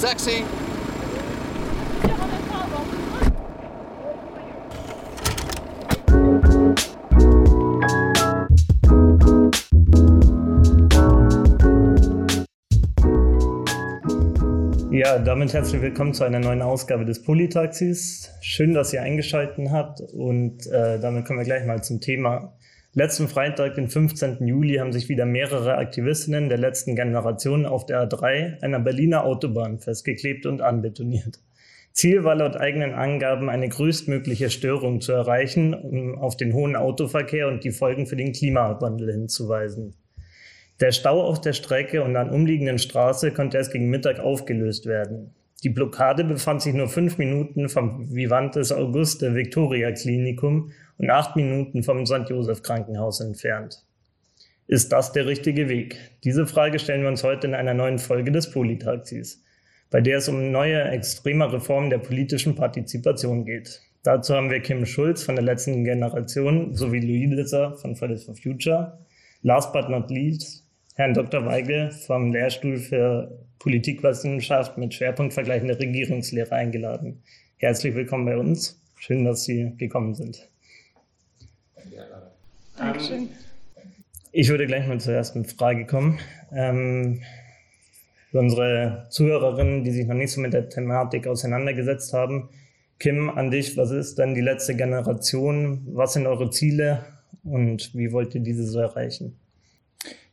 [0.00, 0.44] Taxi!
[14.90, 18.30] Ja, damit herzlich willkommen zu einer neuen Ausgabe des Politaxis.
[18.42, 22.54] Schön, dass ihr eingeschaltet habt und äh, damit kommen wir gleich mal zum Thema.
[22.98, 24.46] Letzten Freitag, den 15.
[24.46, 29.80] Juli, haben sich wieder mehrere Aktivistinnen der letzten Generation auf der A3, einer Berliner Autobahn,
[29.80, 31.38] festgeklebt und anbetoniert.
[31.92, 37.48] Ziel war laut eigenen Angaben eine größtmögliche Störung zu erreichen, um auf den hohen Autoverkehr
[37.48, 39.92] und die Folgen für den Klimawandel hinzuweisen.
[40.80, 45.34] Der Stau auf der Strecke und an umliegenden Straße konnte erst gegen Mittag aufgelöst werden.
[45.62, 51.82] Die Blockade befand sich nur fünf Minuten vom Vivantes Auguste Victoria Klinikum und acht Minuten
[51.82, 52.28] vom St.
[52.28, 53.82] Joseph Krankenhaus entfernt.
[54.66, 55.96] Ist das der richtige Weg?
[56.24, 59.42] Diese Frage stellen wir uns heute in einer neuen Folge des Politaxis,
[59.90, 63.80] bei der es um neue, extreme Formen der politischen Partizipation geht.
[64.02, 68.34] Dazu haben wir Kim Schulz von der letzten Generation sowie Louis Lisser von Fridays for
[68.34, 68.98] Future.
[69.42, 71.44] Last but not least Herrn Dr.
[71.44, 77.22] Weigel vom Lehrstuhl für Politikwissenschaft mit Schwerpunkt vergleichende Regierungslehre eingeladen.
[77.58, 78.82] Herzlich willkommen bei uns.
[78.96, 80.48] Schön, dass Sie gekommen sind.
[82.76, 83.30] Dankeschön.
[84.32, 86.18] Ich würde gleich mal zur ersten Frage kommen.
[86.52, 87.22] Ähm,
[88.30, 92.50] für unsere Zuhörerinnen, die sich noch nicht so mit der Thematik auseinandergesetzt haben,
[92.98, 95.86] Kim, an dich, was ist denn die letzte Generation?
[95.92, 97.04] Was sind eure Ziele
[97.44, 99.38] und wie wollt ihr diese so erreichen?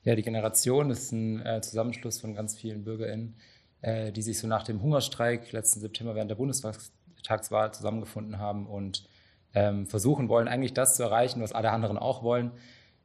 [0.04, 3.36] Ja, die Generation ist ein äh, Zusammenschluss von ganz vielen BürgerInnen,
[3.82, 9.08] äh, die sich so nach dem Hungerstreik letzten September während der Bundestagswahl zusammengefunden haben und
[9.54, 12.52] ähm, versuchen wollen, eigentlich das zu erreichen, was alle anderen auch wollen.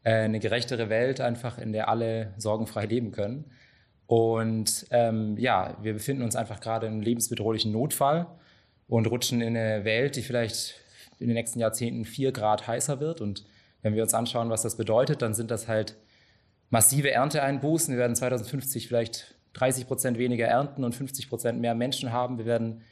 [0.03, 3.45] Äh, eine gerechtere Welt einfach, in der alle sorgenfrei leben können.
[4.07, 8.27] Und ähm, ja, wir befinden uns einfach gerade in einem lebensbedrohlichen Notfall
[8.89, 10.77] und rutschen in eine Welt, die vielleicht
[11.19, 13.21] in den nächsten Jahrzehnten vier Grad heißer wird.
[13.21, 13.45] Und
[13.83, 15.97] wenn wir uns anschauen, was das bedeutet, dann sind das halt
[16.71, 17.93] massive Ernteeinbußen.
[17.93, 22.39] Wir werden 2050 vielleicht 30 Prozent weniger ernten und 50 Prozent mehr Menschen haben.
[22.39, 22.83] Wir werden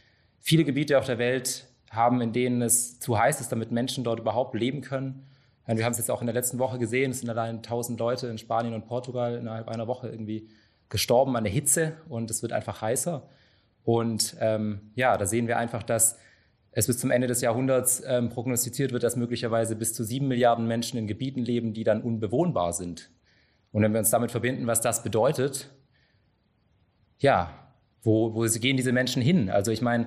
[0.41, 4.20] viele Gebiete auf der Welt haben, in denen es zu heiß ist, damit Menschen dort
[4.20, 5.26] überhaupt leben können.
[5.66, 8.28] Wir haben es jetzt auch in der letzten Woche gesehen, es sind allein 1000 Leute
[8.28, 10.48] in Spanien und Portugal innerhalb einer Woche irgendwie
[10.88, 13.28] gestorben an der Hitze und es wird einfach heißer.
[13.82, 16.19] Und ähm, ja, da sehen wir einfach, dass
[16.70, 20.66] es bis zum Ende des Jahrhunderts ähm, prognostiziert wird, dass möglicherweise bis zu sieben Milliarden
[20.66, 23.10] Menschen in Gebieten leben, die dann unbewohnbar sind.
[23.72, 25.70] Und wenn wir uns damit verbinden, was das bedeutet,
[27.19, 27.50] ja,
[28.02, 29.50] wo, wo gehen diese Menschen hin?
[29.50, 30.06] Also ich meine,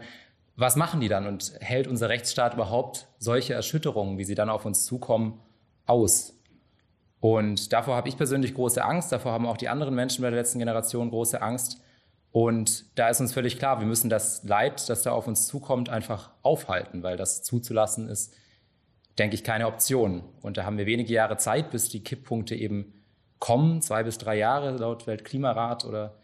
[0.60, 4.66] was machen die dann und hält unser Rechtsstaat überhaupt solche Erschütterungen, wie sie dann auf
[4.66, 5.40] uns zukommen,
[5.86, 6.36] aus?
[7.22, 10.40] Und davor habe ich persönlich große Angst, davor haben auch die anderen Menschen bei der
[10.40, 11.82] letzten Generation große Angst.
[12.32, 15.90] Und da ist uns völlig klar, wir müssen das Leid, das da auf uns zukommt,
[15.90, 18.36] einfach aufhalten, weil das zuzulassen ist,
[19.18, 20.24] denke ich, keine Option.
[20.42, 22.94] Und da haben wir wenige Jahre Zeit, bis die Kipppunkte eben
[23.40, 26.16] kommen, zwei bis drei Jahre laut Weltklimarat oder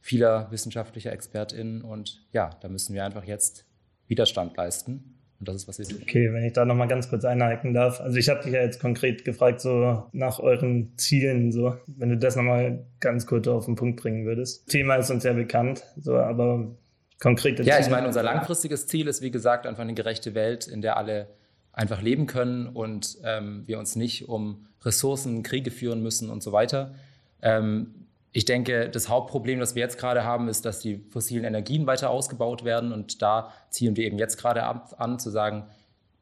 [0.00, 1.82] vieler wissenschaftlicher ExpertInnen.
[1.82, 3.64] Und ja, da müssen wir einfach jetzt
[4.08, 5.14] Widerstand leisten.
[5.40, 5.98] Und das ist, was wir tun.
[6.02, 8.00] Okay, wenn ich da nochmal ganz kurz einhaken darf.
[8.00, 12.16] Also ich habe dich ja jetzt konkret gefragt, so nach euren Zielen, so, wenn du
[12.16, 14.68] das nochmal ganz kurz auf den Punkt bringen würdest.
[14.68, 16.74] Thema ist uns ja bekannt, so, aber
[17.18, 17.76] konkrete Ziele.
[17.76, 20.96] Ja, ich meine, unser langfristiges Ziel ist, wie gesagt, einfach eine gerechte Welt, in der
[20.96, 21.28] alle
[21.72, 26.52] einfach leben können und ähm, wir uns nicht um Ressourcen, Kriege führen müssen und so
[26.52, 26.94] weiter.
[27.42, 28.03] Ähm,
[28.36, 32.10] ich denke, das Hauptproblem, das wir jetzt gerade haben, ist, dass die fossilen Energien weiter
[32.10, 32.92] ausgebaut werden.
[32.92, 35.68] Und da zielen wir eben jetzt gerade an, zu sagen,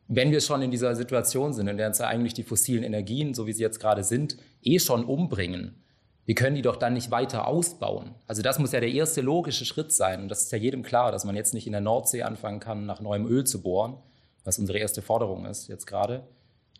[0.08, 3.46] wenn wir schon in dieser Situation sind, in der uns eigentlich die fossilen Energien, so
[3.46, 5.82] wie sie jetzt gerade sind, eh schon umbringen,
[6.26, 8.14] wir können die doch dann nicht weiter ausbauen.
[8.26, 10.20] Also das muss ja der erste logische Schritt sein.
[10.20, 12.84] Und das ist ja jedem klar, dass man jetzt nicht in der Nordsee anfangen kann,
[12.84, 13.96] nach neuem Öl zu bohren,
[14.44, 16.28] was unsere erste Forderung ist jetzt gerade,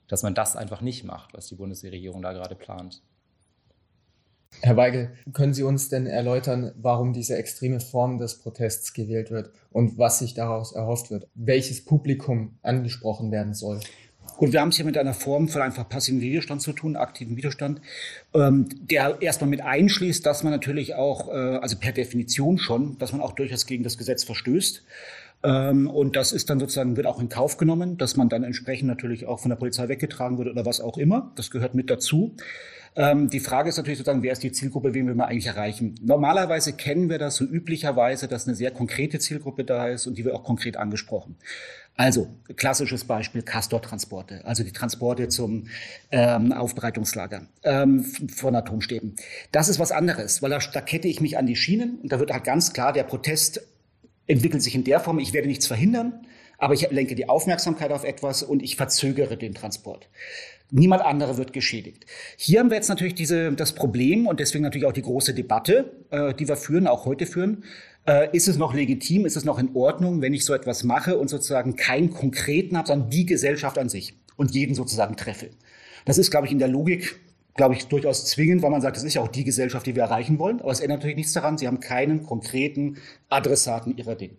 [0.09, 3.01] dass man das einfach nicht macht, was die Bundesregierung da gerade plant.
[4.61, 9.51] Herr Weigel, können Sie uns denn erläutern, warum diese extreme Form des Protests gewählt wird
[9.71, 11.29] und was sich daraus erhofft wird?
[11.35, 13.81] Welches Publikum angesprochen werden soll?
[14.37, 17.37] Gut, wir haben es hier mit einer Form von einfach passiven Widerstand zu tun, aktiven
[17.37, 17.81] Widerstand,
[18.35, 23.13] ähm, der erstmal mit einschließt, dass man natürlich auch, äh, also per Definition schon, dass
[23.13, 24.85] man auch durchaus gegen das Gesetz verstößt.
[25.45, 28.89] Ähm, und das ist dann sozusagen, wird auch in Kauf genommen, dass man dann entsprechend
[28.89, 31.33] natürlich auch von der Polizei weggetragen wird oder was auch immer.
[31.37, 32.35] Das gehört mit dazu.
[32.95, 35.95] Ähm, die Frage ist natürlich sozusagen, wer ist die Zielgruppe, wen wir mal eigentlich erreichen?
[36.03, 40.25] Normalerweise kennen wir das so üblicherweise, dass eine sehr konkrete Zielgruppe da ist und die
[40.25, 41.37] wird auch konkret angesprochen.
[41.97, 45.67] Also klassisches Beispiel Castor-Transporte, also die Transporte zum
[46.11, 49.15] ähm, Aufbereitungslager ähm, von Atomstäben.
[49.53, 52.19] Das ist was anderes, weil da, da kette ich mich an die Schienen und da
[52.19, 53.67] wird halt ganz klar der Protest
[54.27, 56.27] entwickelt sich in der Form, ich werde nichts verhindern,
[56.63, 60.09] aber ich lenke die Aufmerksamkeit auf etwas und ich verzögere den Transport.
[60.71, 62.07] Niemand anderer wird geschädigt.
[62.37, 65.93] Hier haben wir jetzt natürlich diese, das Problem und deswegen natürlich auch die große Debatte,
[66.11, 67.65] äh, die wir führen, auch heute führen.
[68.07, 71.19] Äh, ist es noch legitim, ist es noch in Ordnung, wenn ich so etwas mache
[71.19, 75.51] und sozusagen keinen konkreten habe, sondern die Gesellschaft an sich und jeden sozusagen treffe?
[76.05, 77.19] Das ist, glaube ich, in der Logik
[77.55, 80.05] glaube ich, durchaus zwingend, weil man sagt, das ist ja auch die Gesellschaft, die wir
[80.05, 80.61] erreichen wollen.
[80.63, 82.97] Aber es ändert natürlich nichts daran, sie haben keinen konkreten
[83.29, 84.37] Adressaten ihrer Dinge.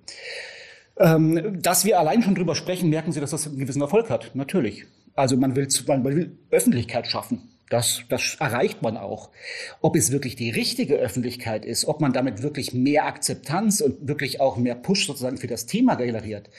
[0.97, 4.31] Ähm, dass wir allein schon drüber sprechen, merken Sie, dass das einen gewissen Erfolg hat.
[4.35, 4.85] Natürlich.
[5.15, 7.49] Also man will, man will Öffentlichkeit schaffen.
[7.69, 9.31] Das, das erreicht man auch.
[9.81, 14.39] Ob es wirklich die richtige Öffentlichkeit ist, ob man damit wirklich mehr Akzeptanz und wirklich
[14.39, 16.49] auch mehr Push sozusagen für das Thema generiert,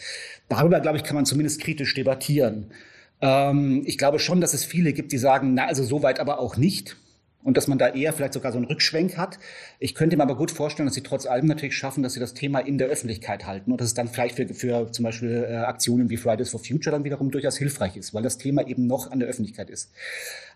[0.48, 2.72] darüber, glaube ich, kann man zumindest kritisch debattieren.
[3.20, 6.40] Ähm, ich glaube schon, dass es viele gibt, die sagen, na, also so weit aber
[6.40, 6.96] auch nicht
[7.44, 9.38] und dass man da eher vielleicht sogar so einen Rückschwenk hat.
[9.78, 12.34] Ich könnte mir aber gut vorstellen, dass sie trotz allem natürlich schaffen, dass sie das
[12.34, 15.54] Thema in der Öffentlichkeit halten und dass es dann vielleicht für, für zum Beispiel äh,
[15.56, 19.12] Aktionen wie Fridays for Future dann wiederum durchaus hilfreich ist, weil das Thema eben noch
[19.12, 19.92] an der Öffentlichkeit ist.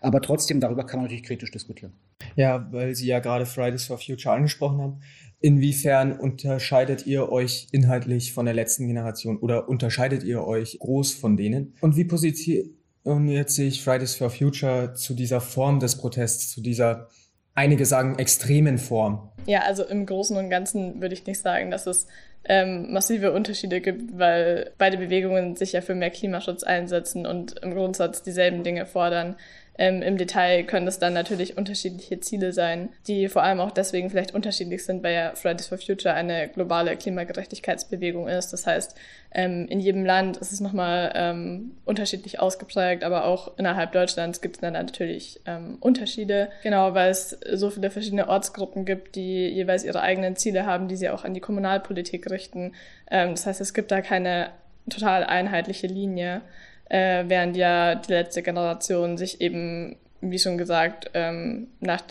[0.01, 1.93] Aber trotzdem, darüber kann man natürlich kritisch diskutieren.
[2.35, 5.01] Ja, weil Sie ja gerade Fridays for Future angesprochen haben.
[5.41, 11.37] Inwiefern unterscheidet ihr euch inhaltlich von der letzten Generation oder unterscheidet ihr euch groß von
[11.37, 11.75] denen?
[11.79, 16.51] Und wie positioniert und jetzt sehe ich Fridays for Future zu dieser Form des Protests,
[16.51, 17.07] zu dieser,
[17.55, 19.29] einige sagen, extremen Form.
[19.45, 22.07] Ja, also im Großen und Ganzen würde ich nicht sagen, dass es
[22.45, 27.73] ähm, massive Unterschiede gibt, weil beide Bewegungen sich ja für mehr Klimaschutz einsetzen und im
[27.73, 29.35] Grundsatz dieselben Dinge fordern.
[29.79, 34.09] Ähm, Im Detail können es dann natürlich unterschiedliche Ziele sein, die vor allem auch deswegen
[34.09, 38.51] vielleicht unterschiedlich sind, weil ja Fridays for Future eine globale Klimagerechtigkeitsbewegung ist.
[38.51, 38.97] Das heißt,
[39.31, 44.57] ähm, in jedem Land ist es nochmal ähm, unterschiedlich ausgeprägt, aber auch innerhalb Deutschlands gibt
[44.57, 46.49] es dann natürlich ähm, Unterschiede.
[46.61, 50.97] Genau, weil es so viele verschiedene Ortsgruppen gibt, die jeweils ihre eigenen Ziele haben, die
[50.97, 52.73] sie auch an die Kommunalpolitik richten.
[53.09, 54.49] Ähm, das heißt, es gibt da keine
[54.89, 56.41] total einheitliche Linie
[56.89, 62.01] äh, während ja die letzte Generation sich eben, wie schon gesagt, ähm, nach,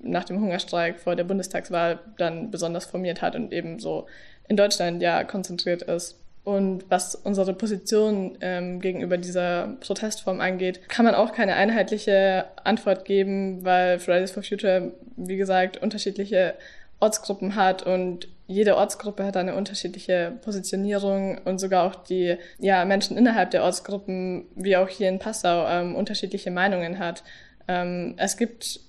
[0.00, 4.06] nach dem Hungerstreik vor der Bundestagswahl dann besonders formiert hat und eben so
[4.48, 6.20] in Deutschland ja konzentriert ist.
[6.44, 13.06] Und was unsere Position ähm, gegenüber dieser Protestform angeht, kann man auch keine einheitliche Antwort
[13.06, 16.54] geben, weil Fridays for Future, wie gesagt, unterschiedliche
[17.00, 23.16] Ortsgruppen hat und jede Ortsgruppe hat eine unterschiedliche Positionierung und sogar auch die ja, Menschen
[23.16, 27.22] innerhalb der Ortsgruppen, wie auch hier in Passau, ähm, unterschiedliche Meinungen hat.
[27.68, 28.80] Ähm, es gibt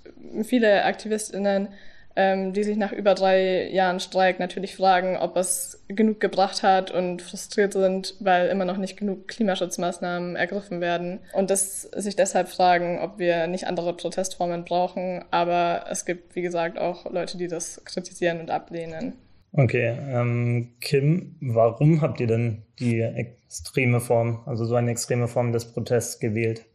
[0.44, 1.70] viele AktivistInnen,
[2.18, 6.92] ähm, die sich nach über drei Jahren Streik natürlich fragen, ob es genug gebracht hat
[6.92, 12.50] und frustriert sind, weil immer noch nicht genug Klimaschutzmaßnahmen ergriffen werden und das sich deshalb
[12.50, 15.24] fragen, ob wir nicht andere Protestformen brauchen.
[15.32, 19.14] Aber es gibt, wie gesagt, auch Leute, die das kritisieren und ablehnen.
[19.58, 25.54] Okay, ähm, Kim, warum habt ihr denn die extreme Form, also so eine extreme Form
[25.54, 26.66] des Protests gewählt?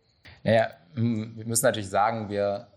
[0.45, 2.69] Naja, wir müssen natürlich sagen, wir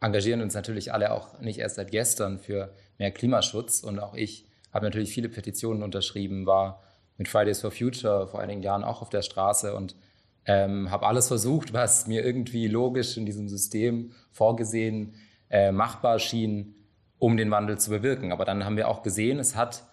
[0.00, 4.46] engagieren uns natürlich alle auch nicht erst seit gestern für mehr Klimaschutz und auch ich
[4.72, 6.80] habe natürlich viele Petitionen unterschrieben, war
[7.18, 9.96] mit Fridays for Future vor einigen Jahren auch auf der Straße und
[10.44, 15.14] ähm, habe alles versucht, was mir irgendwie logisch in diesem System vorgesehen
[15.50, 16.76] äh, machbar schien,
[17.22, 18.32] um den Wandel zu bewirken.
[18.32, 19.84] Aber dann haben wir auch gesehen, es hat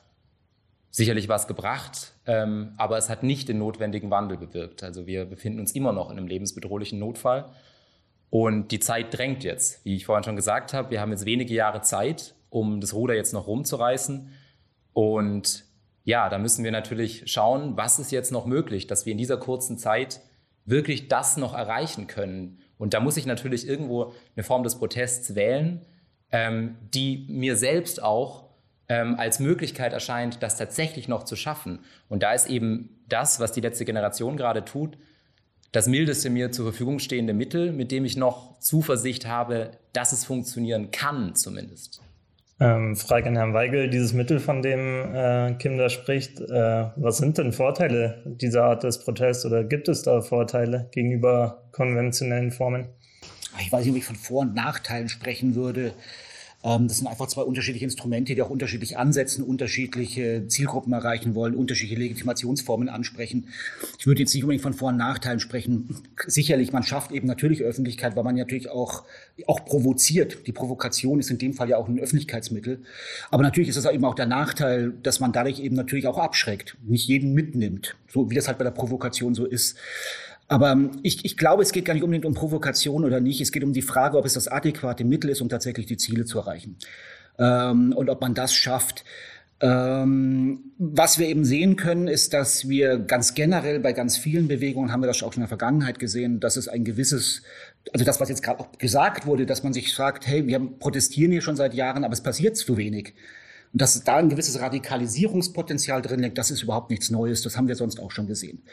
[0.89, 4.81] sicherlich was gebracht, ähm, aber es hat nicht den notwendigen Wandel bewirkt.
[4.81, 7.51] Also wir befinden uns immer noch in einem lebensbedrohlichen Notfall.
[8.31, 9.85] Und die Zeit drängt jetzt.
[9.85, 13.13] Wie ich vorhin schon gesagt habe, wir haben jetzt wenige Jahre Zeit, um das Ruder
[13.13, 14.31] jetzt noch rumzureißen.
[14.93, 15.65] Und
[16.05, 19.37] ja, da müssen wir natürlich schauen, was ist jetzt noch möglich, dass wir in dieser
[19.37, 20.19] kurzen Zeit
[20.65, 22.57] wirklich das noch erreichen können.
[22.79, 25.85] Und da muss ich natürlich irgendwo eine Form des Protests wählen,
[26.31, 28.45] ähm, die mir selbst auch
[28.87, 31.79] ähm, als Möglichkeit erscheint, das tatsächlich noch zu schaffen.
[32.07, 34.97] Und da ist eben das, was die letzte Generation gerade tut,
[35.71, 40.25] das mildeste mir zur Verfügung stehende Mittel, mit dem ich noch Zuversicht habe, dass es
[40.25, 42.01] funktionieren kann zumindest.
[42.61, 47.17] Ähm, Frage an Herrn Weigel, dieses Mittel, von dem äh, Kim da spricht, äh, was
[47.17, 52.89] sind denn Vorteile dieser Art des Protests oder gibt es da Vorteile gegenüber konventionellen Formen?
[53.61, 55.93] Ich weiß nicht, ob ich von Vor- und Nachteilen sprechen würde.
[56.63, 61.55] Ähm, das sind einfach zwei unterschiedliche Instrumente, die auch unterschiedlich ansetzen, unterschiedliche Zielgruppen erreichen wollen,
[61.55, 63.47] unterschiedliche Legitimationsformen ansprechen.
[63.97, 65.95] Ich würde jetzt nicht unbedingt von Vor- und Nachteilen sprechen.
[66.25, 69.05] Sicherlich, man schafft eben natürlich Öffentlichkeit, weil man natürlich auch,
[69.47, 70.47] auch provoziert.
[70.47, 72.81] Die Provokation ist in dem Fall ja auch ein Öffentlichkeitsmittel.
[73.31, 76.77] Aber natürlich ist es eben auch der Nachteil, dass man dadurch eben natürlich auch abschreckt,
[76.85, 79.77] nicht jeden mitnimmt, so wie das halt bei der Provokation so ist.
[80.49, 83.39] Aber ähm, ich, ich glaube, es geht gar nicht unbedingt um Provokation oder nicht.
[83.39, 86.25] Es geht um die Frage, ob es das adäquate Mittel ist, um tatsächlich die Ziele
[86.25, 86.75] zu erreichen.
[87.37, 89.05] Ähm, und ob man das schafft.
[89.61, 94.91] Ähm, was wir eben sehen können, ist, dass wir ganz generell bei ganz vielen Bewegungen
[94.91, 97.43] haben wir das auch schon in der Vergangenheit gesehen, dass es ein gewisses,
[97.93, 101.31] also das, was jetzt gerade auch gesagt wurde, dass man sich fragt, hey, wir protestieren
[101.31, 103.13] hier schon seit Jahren, aber es passiert zu wenig.
[103.71, 107.43] Und dass da ein gewisses Radikalisierungspotenzial drin liegt, das ist überhaupt nichts Neues.
[107.43, 108.63] Das haben wir sonst auch schon gesehen.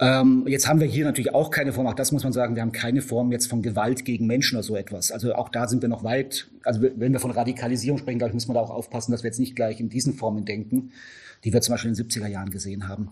[0.00, 2.62] Ähm, jetzt haben wir hier natürlich auch keine Form, auch das muss man sagen, wir
[2.62, 5.12] haben keine Form jetzt von Gewalt gegen Menschen oder so etwas.
[5.12, 8.34] Also auch da sind wir noch weit, also wenn wir von Radikalisierung sprechen, glaube ich,
[8.34, 10.90] muss man da auch aufpassen, dass wir jetzt nicht gleich in diesen Formen denken,
[11.44, 13.10] die wir zum Beispiel in den 70er Jahren gesehen haben.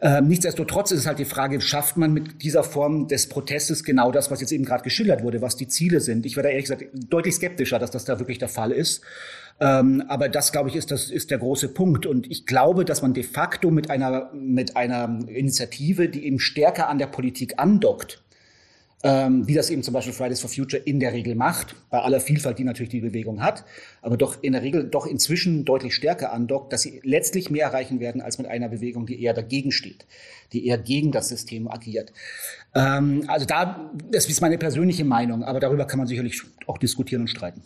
[0.00, 4.10] Ähm, nichtsdestotrotz ist es halt die Frage, schafft man mit dieser Form des Protestes genau
[4.10, 6.24] das, was jetzt eben gerade geschildert wurde, was die Ziele sind?
[6.24, 9.02] Ich wäre da ehrlich gesagt deutlich skeptischer, dass das da wirklich der Fall ist.
[9.60, 12.06] Ähm, aber das, glaube ich, ist, das ist der große Punkt.
[12.06, 16.88] Und ich glaube, dass man de facto mit einer, mit einer Initiative, die eben stärker
[16.88, 18.24] an der Politik andockt,
[19.04, 22.20] ähm, wie das eben zum Beispiel Fridays for Future in der Regel macht, bei aller
[22.20, 23.64] Vielfalt, die natürlich die Bewegung hat,
[24.00, 28.00] aber doch in der Regel doch inzwischen deutlich stärker andockt, dass sie letztlich mehr erreichen
[28.00, 30.06] werden als mit einer Bewegung, die eher dagegen steht,
[30.54, 32.12] die eher gegen das System agiert.
[32.74, 37.20] Ähm, also da, das ist meine persönliche Meinung, aber darüber kann man sicherlich auch diskutieren
[37.20, 37.62] und streiten.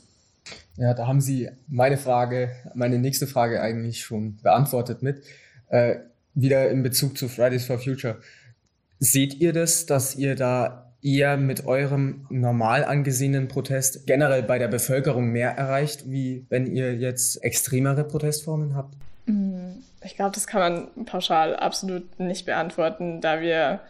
[0.77, 5.23] Ja, da haben Sie meine Frage, meine nächste Frage eigentlich schon beantwortet mit.
[5.69, 5.97] Äh,
[6.35, 8.19] wieder in Bezug zu Fridays for Future.
[9.01, 14.69] Seht ihr das, dass ihr da eher mit eurem normal angesehenen Protest generell bei der
[14.69, 18.95] Bevölkerung mehr erreicht, wie wenn ihr jetzt extremere Protestformen habt?
[19.27, 23.81] Mm, ich glaube, das kann man pauschal absolut nicht beantworten, da wir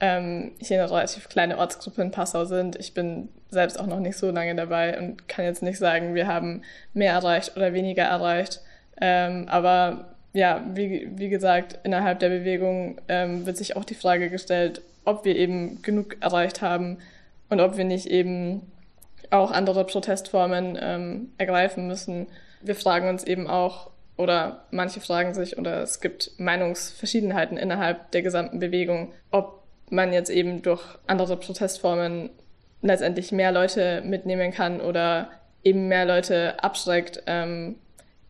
[0.00, 2.76] ähm, hier eine relativ kleine Ortsgruppe in Passau sind.
[2.76, 6.26] Ich bin selbst auch noch nicht so lange dabei und kann jetzt nicht sagen, wir
[6.26, 6.62] haben
[6.92, 8.60] mehr erreicht oder weniger erreicht.
[9.00, 14.28] Ähm, aber ja, wie, wie gesagt, innerhalb der Bewegung ähm, wird sich auch die Frage
[14.30, 16.98] gestellt, ob wir eben genug erreicht haben
[17.48, 18.70] und ob wir nicht eben
[19.30, 22.26] auch andere Protestformen ähm, ergreifen müssen.
[22.60, 28.22] Wir fragen uns eben auch, oder manche fragen sich, oder es gibt Meinungsverschiedenheiten innerhalb der
[28.22, 32.30] gesamten Bewegung, ob man jetzt eben durch andere Protestformen
[32.82, 35.30] letztendlich mehr Leute mitnehmen kann oder
[35.64, 37.76] eben mehr Leute abschreckt, ähm,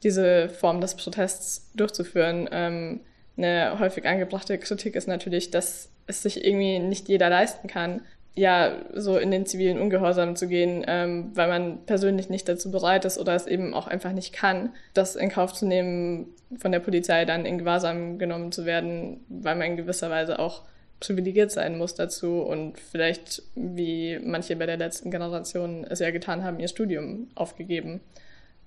[0.03, 2.49] diese Form des Protests durchzuführen.
[2.51, 3.01] Ähm,
[3.37, 8.03] eine häufig angebrachte Kritik ist natürlich, dass es sich irgendwie nicht jeder leisten kann,
[8.35, 13.05] ja, so in den zivilen Ungehorsam zu gehen, ähm, weil man persönlich nicht dazu bereit
[13.05, 16.79] ist oder es eben auch einfach nicht kann, das in Kauf zu nehmen, von der
[16.79, 20.63] Polizei dann in Gewahrsam genommen zu werden, weil man in gewisser Weise auch
[21.01, 26.43] privilegiert sein muss dazu und vielleicht, wie manche bei der letzten Generation es ja getan
[26.43, 28.01] haben, ihr Studium aufgegeben.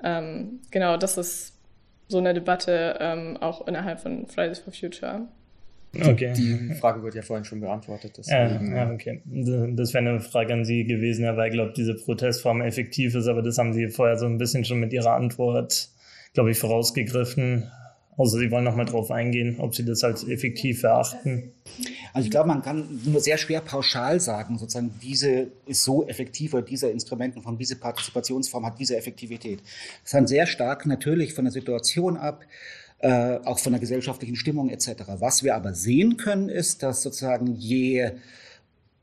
[0.03, 1.53] Ähm, genau, das ist
[2.07, 5.27] so eine Debatte ähm, auch innerhalb von Fridays for Future.
[5.93, 6.31] Okay.
[6.37, 8.13] Die Frage wird ja vorhin schon beantwortet.
[8.17, 8.71] Deswegen.
[8.71, 9.21] Ja, ja, okay.
[9.25, 13.41] Das wäre eine Frage an Sie gewesen, weil ich glaube, diese Protestform effektiv ist, aber
[13.41, 15.89] das haben Sie vorher so ein bisschen schon mit Ihrer Antwort,
[16.33, 17.69] glaube ich, vorausgegriffen.
[18.17, 21.53] Außer Sie wollen noch mal drauf eingehen, ob Sie das als effektiv erachten.
[22.13, 26.53] Also ich glaube, man kann nur sehr schwer pauschal sagen, sozusagen, diese ist so effektiv
[26.53, 29.61] oder dieser Instrumentenform, diese Partizipationsform hat diese Effektivität.
[30.03, 32.43] Das hängt sehr stark natürlich von der Situation ab,
[32.99, 35.03] äh, auch von der gesellschaftlichen Stimmung etc.
[35.19, 38.11] Was wir aber sehen können, ist, dass sozusagen je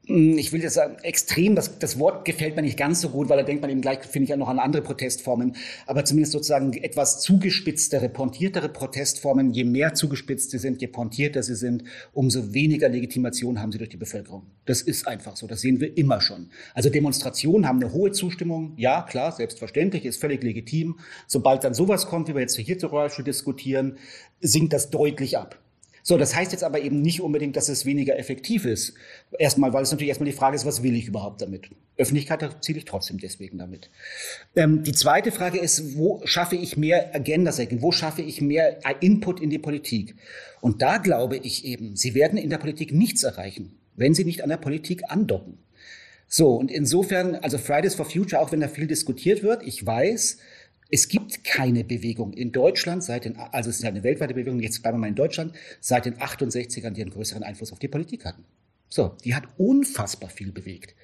[0.09, 3.37] ich will jetzt sagen, extrem, das, das Wort gefällt mir nicht ganz so gut, weil
[3.37, 5.55] da denkt man eben gleich, finde ich, ja noch an andere Protestformen,
[5.87, 11.55] aber zumindest sozusagen etwas zugespitztere, pontiertere Protestformen, je mehr zugespitzt sie sind, je pontierter sie
[11.55, 11.85] sind,
[12.15, 14.47] umso weniger Legitimation haben sie durch die Bevölkerung.
[14.65, 16.49] Das ist einfach so, das sehen wir immer schon.
[16.73, 20.99] Also Demonstrationen haben eine hohe Zustimmung, ja, klar, selbstverständlich, ist völlig legitim.
[21.27, 23.99] Sobald dann sowas kommt, wie wir jetzt hier zum Beispiel diskutieren,
[24.41, 25.59] sinkt das deutlich ab.
[26.09, 28.95] So, das heißt jetzt aber eben nicht unbedingt, dass es weniger effektiv ist.
[29.38, 31.69] Erstmal, weil es natürlich erstmal die Frage ist, was will ich überhaupt damit?
[31.99, 33.91] Öffentlichkeit erziele ich trotzdem deswegen damit.
[34.57, 37.83] Ähm, die zweite Frage ist, wo schaffe ich mehr Agenda-Setting?
[37.83, 40.15] Wo schaffe ich mehr Input in die Politik?
[40.62, 44.43] Und da glaube ich eben, Sie werden in der Politik nichts erreichen, wenn Sie nicht
[44.43, 45.59] an der Politik andocken.
[46.27, 50.38] So, und insofern, also Fridays for Future, auch wenn da viel diskutiert wird, ich weiß,
[50.90, 54.61] es gibt keine Bewegung in Deutschland seit den, also es ist ja eine weltweite Bewegung,
[54.61, 57.88] jetzt bleiben wir mal in Deutschland, seit den 68ern, die einen größeren Einfluss auf die
[57.88, 58.45] Politik hatten.
[58.88, 60.95] So, die hat unfassbar viel bewegt.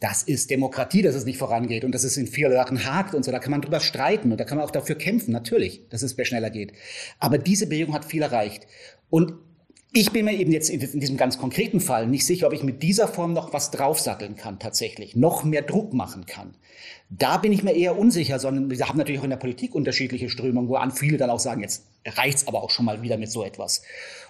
[0.00, 3.24] Das ist Demokratie, dass es nicht vorangeht und dass es in vielen Sachen hakt und
[3.24, 3.30] so.
[3.30, 6.16] Da kann man drüber streiten und da kann man auch dafür kämpfen, natürlich, dass es
[6.26, 6.72] schneller geht.
[7.20, 8.66] Aber diese Bewegung hat viel erreicht.
[9.10, 9.34] Und
[9.96, 12.82] ich bin mir eben jetzt in diesem ganz konkreten Fall nicht sicher, ob ich mit
[12.82, 16.56] dieser Form noch was draufsatteln kann, tatsächlich, noch mehr Druck machen kann.
[17.10, 20.28] Da bin ich mir eher unsicher, sondern wir haben natürlich auch in der Politik unterschiedliche
[20.28, 23.30] Strömungen, wo an viele dann auch sagen, jetzt reicht's aber auch schon mal wieder mit
[23.30, 23.82] so etwas.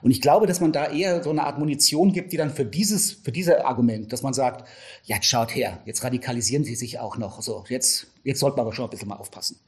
[0.03, 2.67] Und ich glaube, dass man da eher so eine Art Munition gibt, die dann für
[2.67, 4.69] dieses, für dieses Argument, dass man sagt,
[5.05, 8.75] ja, schaut her, jetzt radikalisieren sie sich auch noch, so, jetzt, jetzt sollten wir aber
[8.75, 9.59] schon ein bisschen mal aufpassen.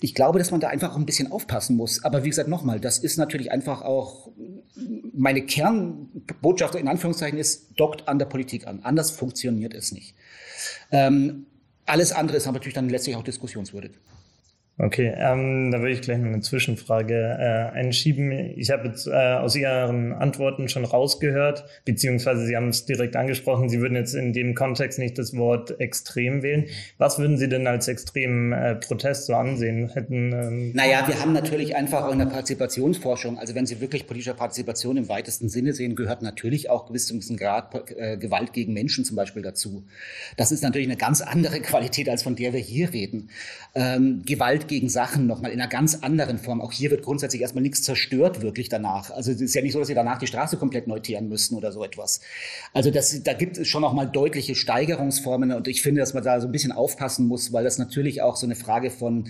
[0.00, 2.04] Ich glaube, dass man da einfach auch ein bisschen aufpassen muss.
[2.04, 4.30] Aber wie gesagt, nochmal, das ist natürlich einfach auch
[5.12, 8.80] meine Kernbotschaft in Anführungszeichen ist, dockt an der Politik an.
[8.84, 10.14] Anders funktioniert es nicht.
[10.92, 11.46] Ähm,
[11.84, 13.92] alles andere ist aber natürlich dann letztlich auch diskussionswürdig.
[14.80, 18.30] Okay, ähm, da würde ich gleich noch eine Zwischenfrage äh, einschieben.
[18.30, 23.68] Ich habe jetzt äh, aus Ihren Antworten schon rausgehört, beziehungsweise Sie haben es direkt angesprochen,
[23.68, 26.66] Sie würden jetzt in dem Kontext nicht das Wort extrem wählen.
[26.96, 29.88] Was würden Sie denn als extremen äh, Protest so ansehen?
[29.88, 34.06] Hätten, ähm naja, wir haben natürlich einfach auch in der Partizipationsforschung, also wenn Sie wirklich
[34.06, 38.74] politische Partizipation im weitesten Sinne sehen, gehört natürlich auch gewiss zum Grad äh, Gewalt gegen
[38.74, 39.82] Menschen zum Beispiel dazu.
[40.36, 43.30] Das ist natürlich eine ganz andere Qualität, als von der wir hier reden.
[43.74, 46.60] Ähm, Gewalt gegen Sachen nochmal in einer ganz anderen Form.
[46.60, 49.10] Auch hier wird grundsätzlich erstmal nichts zerstört wirklich danach.
[49.10, 51.56] Also es ist ja nicht so, dass sie danach die Straße komplett neu teeren müssen
[51.56, 52.20] oder so etwas.
[52.72, 56.40] Also das, da gibt es schon nochmal deutliche Steigerungsformen und ich finde, dass man da
[56.40, 59.28] so ein bisschen aufpassen muss, weil das natürlich auch so eine Frage von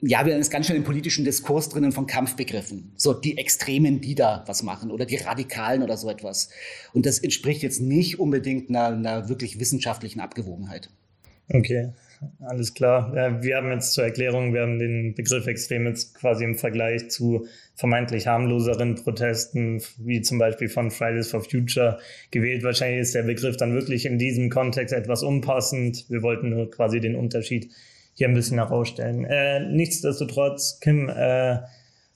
[0.00, 2.92] ja, wir sind ganz schön im politischen Diskurs drinnen von Kampfbegriffen.
[2.96, 6.50] So die Extremen, die da was machen oder die Radikalen oder so etwas.
[6.92, 10.90] Und das entspricht jetzt nicht unbedingt einer, einer wirklich wissenschaftlichen Abgewogenheit.
[11.48, 11.92] Okay.
[12.40, 13.12] Alles klar.
[13.42, 17.46] Wir haben jetzt zur Erklärung, wir haben den Begriff extrem jetzt quasi im Vergleich zu
[17.74, 21.98] vermeintlich harmloseren Protesten, wie zum Beispiel von Fridays for Future
[22.30, 22.64] gewählt.
[22.64, 26.06] Wahrscheinlich ist der Begriff dann wirklich in diesem Kontext etwas unpassend.
[26.08, 27.70] Wir wollten nur quasi den Unterschied
[28.14, 29.24] hier ein bisschen herausstellen.
[29.24, 31.58] Äh, nichtsdestotrotz, Kim, äh,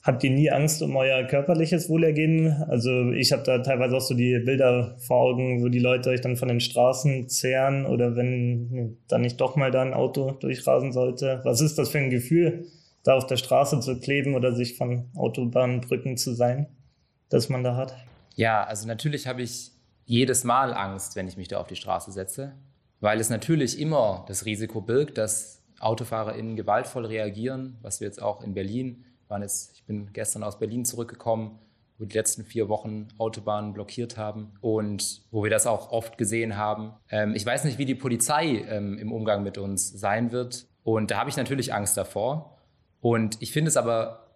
[0.03, 2.65] Habt ihr nie Angst um euer körperliches Wohlergehen?
[2.69, 6.21] Also ich habe da teilweise auch so die Bilder vor Augen, wo die Leute euch
[6.21, 10.93] dann von den Straßen zehren oder wenn dann nicht doch mal da ein Auto durchrasen
[10.93, 11.41] sollte.
[11.45, 12.67] Was ist das für ein Gefühl,
[13.05, 16.67] da auf der Straße zu kleben oder sich von Autobahnbrücken zu sein,
[17.29, 17.95] dass man da hat?
[18.35, 19.71] Ja, also natürlich habe ich
[20.05, 22.55] jedes Mal Angst, wenn ich mich da auf die Straße setze,
[22.99, 28.43] weil es natürlich immer das Risiko birgt, dass AutofahrerInnen gewaltvoll reagieren, was wir jetzt auch
[28.43, 31.59] in Berlin waren jetzt, ich bin gestern aus Berlin zurückgekommen,
[31.99, 36.57] wo die letzten vier Wochen Autobahnen blockiert haben und wo wir das auch oft gesehen
[36.57, 36.93] haben.
[37.11, 40.67] Ähm, ich weiß nicht, wie die Polizei ähm, im Umgang mit uns sein wird.
[40.85, 42.59] Und da habe ich natürlich Angst davor.
[43.01, 44.27] Und ich finde es aber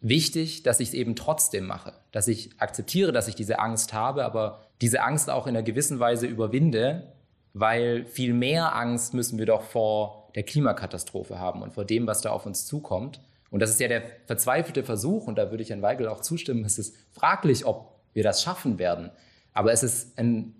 [0.00, 4.24] wichtig, dass ich es eben trotzdem mache, dass ich akzeptiere, dass ich diese Angst habe,
[4.24, 7.12] aber diese Angst auch in einer gewissen Weise überwinde,
[7.52, 12.22] weil viel mehr Angst müssen wir doch vor der Klimakatastrophe haben und vor dem, was
[12.22, 13.20] da auf uns zukommt.
[13.50, 16.64] Und das ist ja der verzweifelte Versuch, und da würde ich Herrn Weigel auch zustimmen,
[16.64, 19.10] es ist fraglich, ob wir das schaffen werden.
[19.52, 20.54] Aber es ist ein,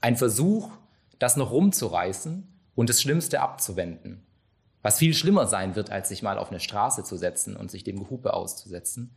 [0.00, 0.70] ein Versuch,
[1.18, 4.22] das noch rumzureißen und das Schlimmste abzuwenden.
[4.82, 7.84] Was viel schlimmer sein wird, als sich mal auf eine Straße zu setzen und sich
[7.84, 9.14] dem Gehupe auszusetzen.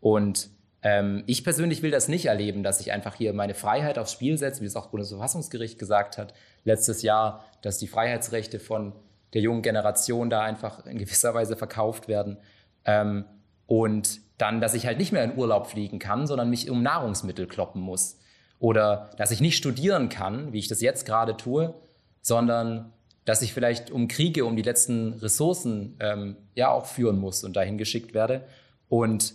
[0.00, 0.50] Und
[0.82, 4.36] ähm, ich persönlich will das nicht erleben, dass ich einfach hier meine Freiheit aufs Spiel
[4.36, 6.34] setze, wie es auch das Bundesverfassungsgericht gesagt hat
[6.64, 8.92] letztes Jahr, dass die Freiheitsrechte von
[9.34, 12.38] der jungen Generation da einfach in gewisser Weise verkauft werden.
[12.84, 13.24] Ähm,
[13.66, 17.46] und dann, dass ich halt nicht mehr in Urlaub fliegen kann, sondern mich um Nahrungsmittel
[17.46, 18.18] kloppen muss.
[18.58, 21.74] Oder dass ich nicht studieren kann, wie ich das jetzt gerade tue,
[22.20, 22.92] sondern
[23.24, 27.54] dass ich vielleicht um Kriege, um die letzten Ressourcen ähm, ja auch führen muss und
[27.54, 28.44] dahin geschickt werde.
[28.88, 29.34] Und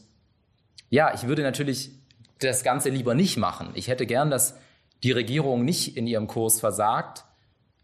[0.90, 1.92] ja, ich würde natürlich
[2.40, 3.70] das Ganze lieber nicht machen.
[3.74, 4.58] Ich hätte gern, dass
[5.04, 7.25] die Regierung nicht in ihrem Kurs versagt,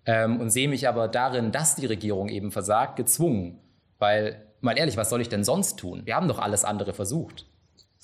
[0.06, 3.60] ähm, und sehe mich aber darin, dass die Regierung eben versagt, gezwungen.
[4.00, 6.02] Weil, mal ehrlich, was soll ich denn sonst tun?
[6.06, 7.46] Wir haben doch alles andere versucht.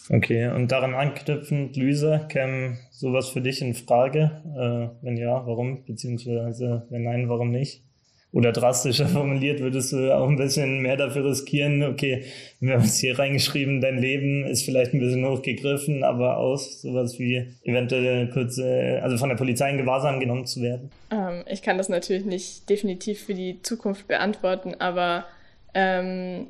[0.10, 4.42] Okay, und daran anknüpfend, Luisa, käme sowas für dich in Frage?
[4.56, 5.84] Äh, wenn ja, warum?
[5.86, 7.84] Beziehungsweise, wenn nein, warum nicht?
[8.32, 12.26] Oder drastischer formuliert, würdest du auch ein bisschen mehr dafür riskieren, okay,
[12.60, 17.18] wir haben es hier reingeschrieben, dein Leben ist vielleicht ein bisschen hochgegriffen, aber aus sowas
[17.20, 20.92] wie eventuell kurze, also von der Polizei in Gewahrsam genommen zu werden?
[21.12, 25.26] Ähm, ich kann das natürlich nicht definitiv für die Zukunft beantworten, aber
[25.74, 26.48] ähm,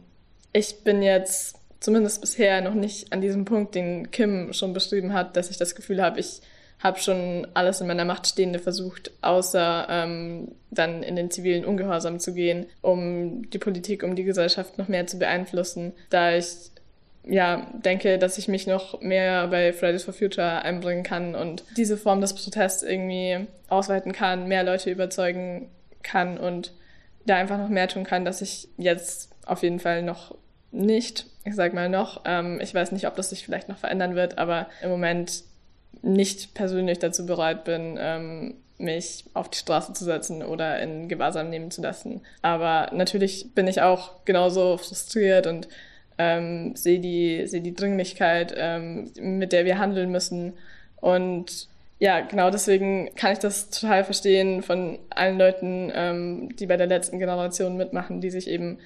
[0.53, 5.37] ich bin jetzt zumindest bisher noch nicht an diesem Punkt, den Kim schon beschrieben hat,
[5.37, 6.41] dass ich das Gefühl habe, ich
[6.79, 12.19] habe schon alles in meiner Macht Stehende versucht, außer ähm, dann in den zivilen Ungehorsam
[12.19, 16.71] zu gehen, um die Politik, um die Gesellschaft noch mehr zu beeinflussen, da ich
[17.29, 21.97] ja, denke, dass ich mich noch mehr bei Fridays for Future einbringen kann und diese
[21.97, 25.69] Form des Protests irgendwie ausweiten kann, mehr Leute überzeugen
[26.03, 26.71] kann und
[27.25, 30.35] da einfach noch mehr tun kann, dass ich jetzt auf jeden Fall noch
[30.71, 34.15] nicht, ich sag mal noch, ähm, ich weiß nicht, ob das sich vielleicht noch verändern
[34.15, 35.43] wird, aber im Moment
[36.01, 41.49] nicht persönlich dazu bereit bin, ähm, mich auf die Straße zu setzen oder in Gewahrsam
[41.49, 42.21] nehmen zu lassen.
[42.41, 45.67] Aber natürlich bin ich auch genauso frustriert und
[46.17, 50.53] ähm, sehe die, sehe die Dringlichkeit, ähm, mit der wir handeln müssen.
[50.97, 51.67] Und
[51.99, 56.87] ja, genau deswegen kann ich das total verstehen von allen Leuten, ähm, die bei der
[56.87, 58.77] letzten Generation mitmachen, die sich eben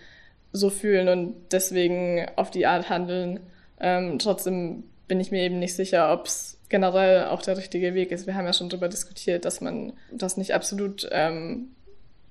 [0.54, 3.39] so fühlen und deswegen auf die Art handeln.
[3.80, 8.12] Ähm, trotzdem bin ich mir eben nicht sicher, ob es generell auch der richtige Weg
[8.12, 8.26] ist.
[8.26, 11.68] Wir haben ja schon darüber diskutiert, dass man das nicht absolut ähm,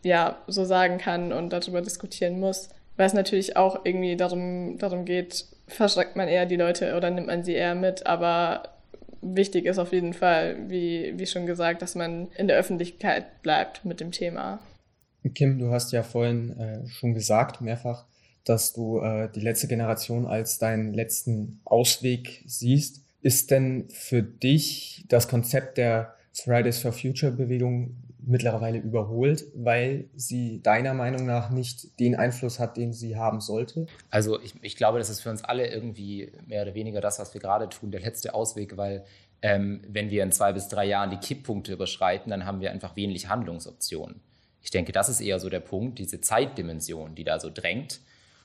[0.03, 2.70] ja, so sagen kann und darüber diskutieren muss.
[2.96, 7.29] Weil es natürlich auch irgendwie darum, darum geht, verschreckt man eher die Leute oder nimmt
[7.29, 8.07] man sie eher mit.
[8.07, 8.64] Aber
[9.22, 13.85] wichtig ist auf jeden Fall, wie, wie schon gesagt, dass man in der Öffentlichkeit bleibt
[13.85, 14.59] mit dem Thema.
[15.35, 18.07] Kim, du hast ja vorhin äh, schon gesagt, mehrfach,
[18.44, 23.05] dass du äh, die letzte Generation als deinen letzten Ausweg siehst.
[23.22, 30.62] Ist denn für dich das Konzept der Fridays for Future Bewegung mittlerweile überholt, weil sie
[30.62, 33.87] deiner Meinung nach nicht den Einfluss hat, den sie haben sollte?
[34.11, 37.35] Also ich, ich glaube, das ist für uns alle irgendwie mehr oder weniger das, was
[37.35, 39.04] wir gerade tun, der letzte Ausweg, weil
[39.42, 42.96] ähm, wenn wir in zwei bis drei Jahren die Kipppunkte überschreiten, dann haben wir einfach
[42.96, 44.20] wenig Handlungsoptionen.
[44.62, 48.00] Ich denke, das ist eher so der Punkt, diese Zeitdimension, die da so drängt.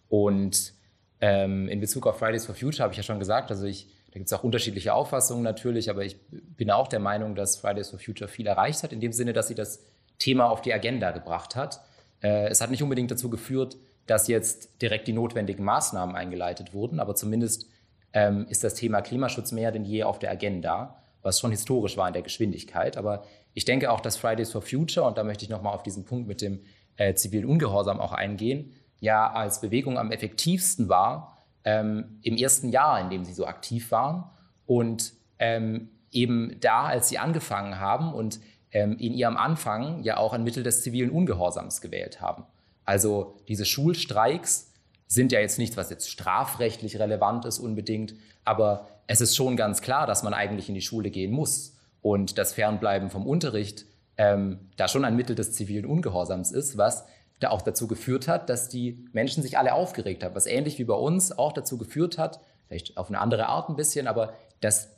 [0.08, 0.74] Und
[1.20, 4.20] ähm, in Bezug auf Fridays for Future habe ich ja schon gesagt, also ich da
[4.20, 8.00] gibt es auch unterschiedliche Auffassungen natürlich, aber ich bin auch der Meinung, dass Fridays for
[8.00, 9.84] Future viel erreicht hat, in dem Sinne, dass sie das
[10.20, 11.82] Thema auf die Agenda gebracht hat.
[12.24, 13.76] Äh, es hat nicht unbedingt dazu geführt,
[14.06, 17.68] dass jetzt direkt die notwendigen Maßnahmen eingeleitet wurden, aber zumindest
[18.14, 22.08] ähm, ist das Thema Klimaschutz mehr denn je auf der Agenda, was schon historisch war
[22.08, 22.96] in der Geschwindigkeit.
[22.96, 26.06] Aber ich denke auch, dass Fridays for Future, und da möchte ich nochmal auf diesen
[26.06, 26.62] Punkt mit dem
[26.96, 31.35] äh, zivilen Ungehorsam auch eingehen, ja als Bewegung am effektivsten war,
[31.66, 34.24] ähm, im ersten Jahr, in dem sie so aktiv waren.
[34.66, 38.40] Und ähm, eben da, als sie angefangen haben und
[38.72, 42.46] ähm, in ihrem Anfang ja auch ein Mittel des zivilen Ungehorsams gewählt haben.
[42.86, 44.72] Also diese Schulstreiks
[45.08, 49.82] sind ja jetzt nichts, was jetzt strafrechtlich relevant ist unbedingt, aber es ist schon ganz
[49.82, 53.86] klar, dass man eigentlich in die Schule gehen muss und das Fernbleiben vom Unterricht
[54.18, 57.06] ähm, da schon ein Mittel des zivilen Ungehorsams ist, was
[57.40, 60.86] da auch dazu geführt hat, dass die Menschen sich alle aufgeregt haben, was ähnlich wie
[60.86, 64.90] bei uns auch dazu geführt hat, vielleicht auf eine andere Art ein bisschen, aber dass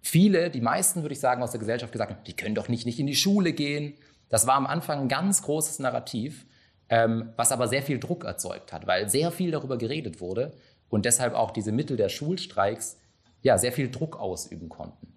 [0.00, 2.86] viele, die meisten würde ich sagen aus der Gesellschaft gesagt haben, die können doch nicht,
[2.86, 3.94] nicht in die Schule gehen.
[4.28, 6.46] Das war am Anfang ein ganz großes Narrativ,
[6.88, 10.52] ähm, was aber sehr viel Druck erzeugt hat, weil sehr viel darüber geredet wurde
[10.88, 12.98] und deshalb auch diese Mittel der Schulstreiks
[13.42, 15.16] ja sehr viel Druck ausüben konnten.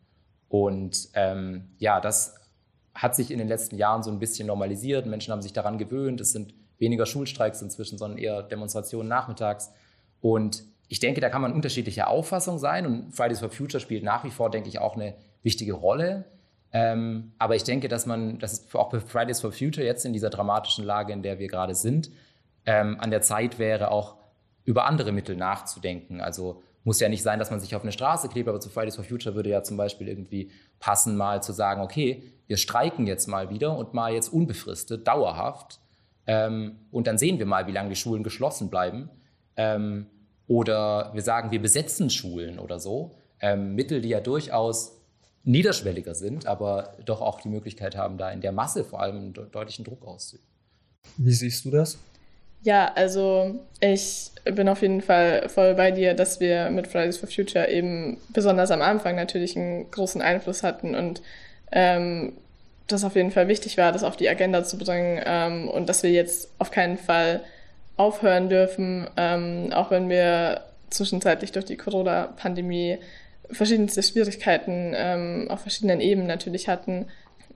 [0.50, 2.36] Und ähm, ja, das
[2.94, 5.08] hat sich in den letzten Jahren so ein bisschen normalisiert.
[5.08, 6.22] Menschen haben sich daran gewöhnt.
[6.22, 6.54] Es sind
[6.84, 9.72] weniger Schulstreiks inzwischen, sondern eher Demonstrationen nachmittags.
[10.22, 14.24] Und ich denke, da kann man unterschiedlicher Auffassung sein und Fridays for Future spielt nach
[14.24, 16.26] wie vor, denke ich, auch eine wichtige Rolle.
[16.72, 20.14] Ähm, aber ich denke, dass man, dass es auch bei Fridays for Future jetzt in
[20.14, 22.12] dieser dramatischen Lage, in der wir gerade sind,
[22.66, 24.18] ähm, an der Zeit wäre, auch
[24.66, 26.22] über andere Mittel nachzudenken.
[26.22, 28.96] Also muss ja nicht sein, dass man sich auf eine Straße klebt, aber zu Fridays
[28.96, 33.28] for Future würde ja zum Beispiel irgendwie passen, mal zu sagen, okay, wir streiken jetzt
[33.28, 35.80] mal wieder und mal jetzt unbefristet, dauerhaft
[36.28, 39.10] ähm, und dann sehen wir mal, wie lange die Schulen geschlossen bleiben.
[39.56, 40.08] Ähm,
[40.48, 43.12] oder wir sagen, wir besetzen Schulen oder so.
[43.40, 44.98] Ähm, Mittel, die ja durchaus
[45.44, 49.34] niederschwelliger sind, aber doch auch die Möglichkeit haben, da in der Masse vor allem einen
[49.34, 50.46] deutlichen Druck auszuüben.
[51.18, 51.98] Wie siehst du das?
[52.64, 57.28] Ja, also ich bin auf jeden Fall voll bei dir, dass wir mit Fridays for
[57.28, 61.22] Future eben besonders am Anfang natürlich einen großen Einfluss hatten und
[61.74, 62.34] ähm,
[62.88, 66.04] das auf jeden Fall wichtig war, das auf die Agenda zu bringen ähm, und dass
[66.04, 67.42] wir jetzt auf keinen Fall
[67.96, 73.00] aufhören dürfen, ähm, auch wenn wir zwischenzeitlich durch die Corona-Pandemie
[73.52, 77.08] verschiedenste Schwierigkeiten ähm, auf verschiedenen Ebenen natürlich hatten.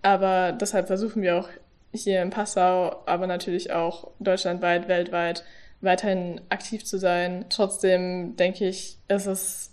[0.02, 1.50] Aber deshalb versuchen wir auch
[1.94, 5.44] hier in Passau, aber natürlich auch deutschlandweit, weltweit
[5.82, 7.46] weiterhin aktiv zu sein.
[7.50, 9.72] Trotzdem denke ich, ist es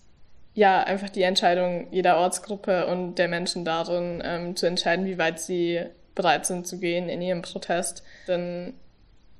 [0.54, 5.40] ja, einfach die Entscheidung jeder Ortsgruppe und der Menschen darin, ähm, zu entscheiden, wie weit
[5.40, 5.80] sie
[6.14, 8.04] bereit sind zu gehen in ihrem Protest.
[8.28, 8.74] Denn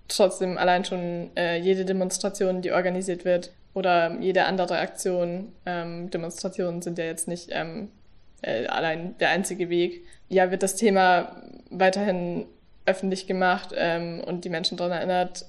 [0.08, 6.80] trotzdem allein schon äh, jede Demonstration, die organisiert wird, oder jede andere Aktion, ähm, Demonstrationen
[6.80, 7.90] sind ja jetzt nicht ähm,
[8.42, 10.04] äh, allein der einzige Weg.
[10.28, 12.46] Ja, wird das Thema weiterhin
[12.86, 15.46] öffentlich gemacht ähm, und die Menschen daran erinnert,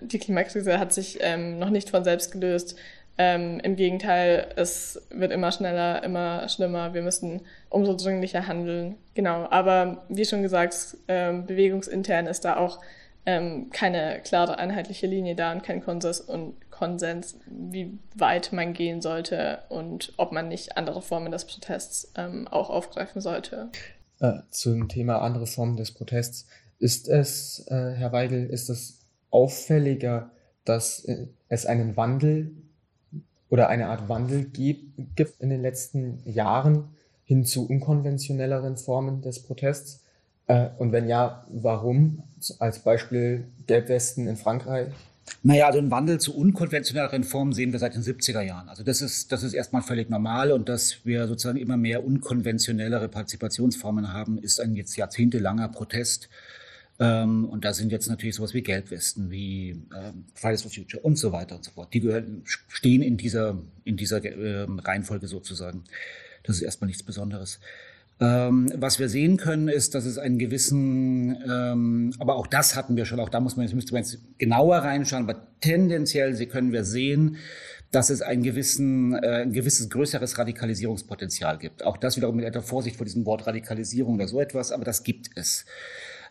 [0.00, 2.76] die Klimakrise hat sich ähm, noch nicht von selbst gelöst.
[3.16, 6.94] Ähm, Im Gegenteil, es wird immer schneller, immer schlimmer.
[6.94, 8.96] Wir müssen umso dringlicher handeln.
[9.14, 9.46] Genau.
[9.50, 12.80] Aber wie schon gesagt, ähm, bewegungsintern ist da auch
[13.26, 19.00] ähm, keine klare einheitliche Linie da und kein Konsens und Konsens, wie weit man gehen
[19.00, 23.70] sollte und ob man nicht andere Formen des Protests ähm, auch aufgreifen sollte.
[24.20, 26.46] Äh, zum Thema andere Formen des Protests
[26.78, 29.00] ist es, äh, Herr Weigel, ist es
[29.30, 30.32] auffälliger,
[30.64, 32.50] dass äh, es einen Wandel
[33.50, 36.88] oder eine Art Wandel gibt, in den letzten Jahren
[37.24, 40.04] hin zu unkonventionelleren Formen des Protests?
[40.46, 42.22] Äh, und wenn ja, warum?
[42.58, 44.88] Als Beispiel Gelbwesten in Frankreich
[45.42, 48.68] Naja, also einen Wandel zu unkonventionelleren Formen sehen wir seit den 70er Jahren.
[48.68, 53.08] Also das ist, das ist erstmal völlig normal und dass wir sozusagen immer mehr unkonventionellere
[53.08, 56.28] Partizipationsformen haben, ist ein jetzt jahrzehntelanger Protest.
[57.00, 61.16] Ähm, und da sind jetzt natürlich sowas wie Gelbwesten, wie ähm, Fridays for Future und
[61.16, 61.92] so weiter und so fort.
[61.92, 65.84] Die gehören, stehen in dieser, in dieser äh, Reihenfolge sozusagen.
[66.44, 67.58] Das ist erstmal nichts Besonderes.
[68.20, 72.94] Ähm, was wir sehen können, ist, dass es einen gewissen, ähm, aber auch das hatten
[72.94, 76.84] wir schon, auch da muss man, müsste man jetzt genauer reinschauen, aber tendenziell können wir
[76.84, 77.38] sehen,
[77.90, 81.84] dass es einen gewissen, äh, ein gewisses größeres Radikalisierungspotenzial gibt.
[81.84, 85.02] Auch das wiederum mit etwas Vorsicht vor diesem Wort Radikalisierung oder so etwas, aber das
[85.02, 85.64] gibt es.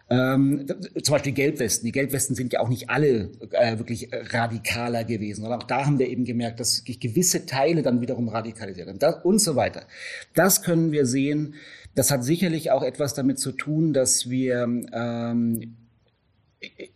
[0.10, 0.68] Ähm,
[1.02, 1.86] zum Beispiel Gelbwesten.
[1.86, 5.98] Die Gelbwesten sind ja auch nicht alle äh, wirklich radikaler gewesen, sondern auch da haben
[5.98, 9.84] wir eben gemerkt, dass sich gewisse Teile dann wiederum radikalisiert haben das, und so weiter.
[10.36, 11.56] Das können wir sehen.
[11.96, 14.64] Das hat sicherlich auch etwas damit zu tun, dass wir
[14.94, 15.76] ähm,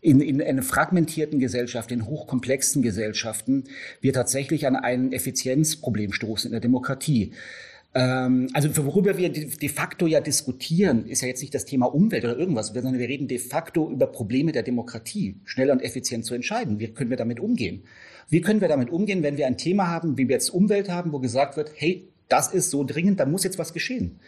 [0.01, 3.65] in, in einer fragmentierten Gesellschaft, in hochkomplexen Gesellschaften,
[4.01, 7.33] wir tatsächlich an ein Effizienzproblem stoßen in der Demokratie.
[7.93, 12.23] Ähm, also worüber wir de facto ja diskutieren, ist ja jetzt nicht das Thema Umwelt
[12.25, 16.35] oder irgendwas, sondern wir reden de facto über Probleme der Demokratie, schneller und effizient zu
[16.35, 16.79] entscheiden.
[16.79, 17.83] Wie können wir damit umgehen?
[18.29, 21.13] Wie können wir damit umgehen, wenn wir ein Thema haben, wie wir jetzt Umwelt haben,
[21.13, 24.19] wo gesagt wird, hey, das ist so dringend, da muss jetzt was geschehen.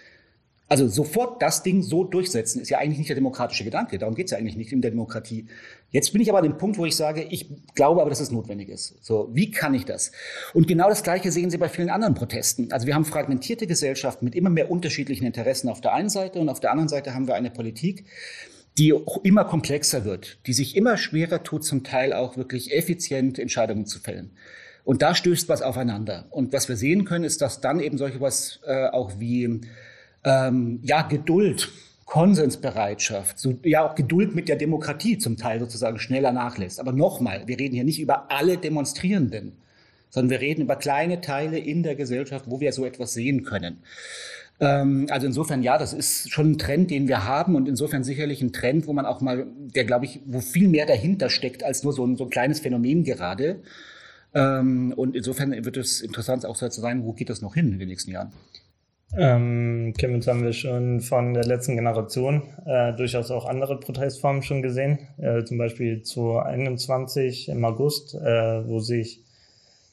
[0.69, 3.97] Also sofort das Ding so durchsetzen, ist ja eigentlich nicht der demokratische Gedanke.
[3.97, 5.47] Darum geht es ja eigentlich nicht in der Demokratie.
[5.89, 8.29] Jetzt bin ich aber an dem Punkt, wo ich sage, ich glaube aber, dass es
[8.29, 9.03] notwendig ist.
[9.03, 10.11] So, wie kann ich das?
[10.53, 12.71] Und genau das Gleiche sehen Sie bei vielen anderen Protesten.
[12.71, 16.49] Also wir haben fragmentierte Gesellschaften mit immer mehr unterschiedlichen Interessen auf der einen Seite und
[16.49, 18.05] auf der anderen Seite haben wir eine Politik,
[18.77, 23.87] die immer komplexer wird, die sich immer schwerer tut, zum Teil auch wirklich effizient Entscheidungen
[23.87, 24.31] zu fällen.
[24.83, 26.27] Und da stößt was aufeinander.
[26.29, 29.61] Und was wir sehen können, ist, dass dann eben solche was äh, auch wie
[30.23, 31.69] ähm, ja, Geduld,
[32.05, 36.79] Konsensbereitschaft, so, ja auch Geduld mit der Demokratie zum Teil sozusagen schneller nachlässt.
[36.79, 39.53] Aber nochmal, wir reden hier nicht über alle Demonstrierenden,
[40.09, 43.77] sondern wir reden über kleine Teile in der Gesellschaft, wo wir so etwas sehen können.
[44.59, 48.41] Ähm, also insofern, ja, das ist schon ein Trend, den wir haben und insofern sicherlich
[48.41, 51.83] ein Trend, wo man auch mal, der glaube ich, wo viel mehr dahinter steckt als
[51.83, 53.61] nur so ein, so ein kleines Phänomen gerade.
[54.33, 57.79] Ähm, und insofern wird es interessant auch zu sein, wo geht das noch hin in
[57.79, 58.31] den nächsten Jahren.
[59.17, 64.61] Ähm, Chemnitz haben wir schon von der letzten Generation äh, durchaus auch andere Protestformen schon
[64.61, 64.99] gesehen.
[65.17, 69.23] Äh, zum Beispiel zu 21 im August, äh, wo sich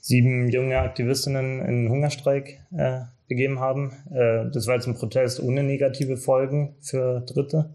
[0.01, 3.93] sieben junge Aktivistinnen in Hungerstreik äh, begeben haben.
[4.13, 7.75] Äh, das war jetzt ein Protest ohne negative Folgen für Dritte.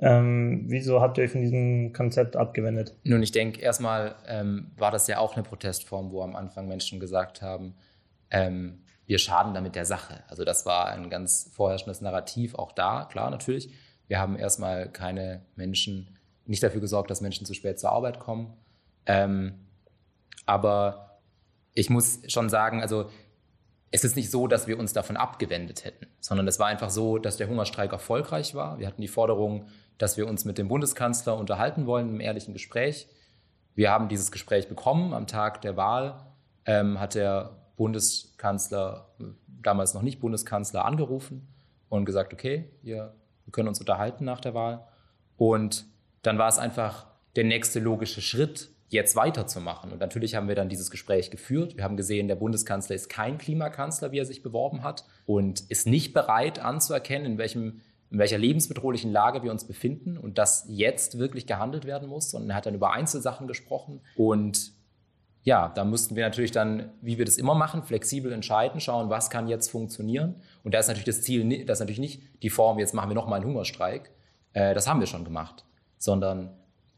[0.00, 2.94] Ähm, wieso habt ihr euch von diesem Konzept abgewendet?
[3.02, 7.00] Nun, ich denke, erstmal ähm, war das ja auch eine Protestform, wo am Anfang Menschen
[7.00, 7.74] gesagt haben,
[8.30, 10.22] ähm, wir schaden damit der Sache.
[10.28, 13.72] Also das war ein ganz vorherrschendes Narrativ auch da, klar natürlich.
[14.06, 18.54] Wir haben erstmal keine Menschen, nicht dafür gesorgt, dass Menschen zu spät zur Arbeit kommen.
[19.06, 19.66] Ähm,
[20.44, 21.20] aber
[21.72, 23.08] ich muss schon sagen, also
[23.90, 27.16] es ist nicht so, dass wir uns davon abgewendet hätten, sondern es war einfach so,
[27.16, 28.78] dass der Hungerstreik erfolgreich war.
[28.78, 33.08] Wir hatten die Forderung, dass wir uns mit dem Bundeskanzler unterhalten wollen im ehrlichen Gespräch.
[33.74, 35.14] Wir haben dieses Gespräch bekommen.
[35.14, 36.26] Am Tag der Wahl
[36.66, 39.08] ähm, hat der Bundeskanzler,
[39.62, 41.48] damals noch nicht Bundeskanzler, angerufen
[41.88, 43.14] und gesagt, okay, wir,
[43.44, 44.86] wir können uns unterhalten nach der Wahl.
[45.38, 45.86] Und
[46.22, 49.92] dann war es einfach der nächste logische Schritt, jetzt weiterzumachen.
[49.92, 51.76] Und natürlich haben wir dann dieses Gespräch geführt.
[51.76, 55.86] Wir haben gesehen, der Bundeskanzler ist kein Klimakanzler, wie er sich beworben hat, und ist
[55.86, 61.18] nicht bereit anzuerkennen, in, welchem, in welcher lebensbedrohlichen Lage wir uns befinden und dass jetzt
[61.18, 62.34] wirklich gehandelt werden muss.
[62.34, 64.00] Und er hat dann über Einzelsachen gesprochen.
[64.16, 64.72] Und
[65.42, 69.30] ja, da müssten wir natürlich dann, wie wir das immer machen, flexibel entscheiden, schauen, was
[69.30, 70.36] kann jetzt funktionieren.
[70.62, 73.14] Und da ist natürlich das Ziel, das ist natürlich nicht die Form, jetzt machen wir
[73.14, 74.10] nochmal einen Hungerstreik.
[74.52, 75.64] Äh, das haben wir schon gemacht.
[75.96, 76.50] Sondern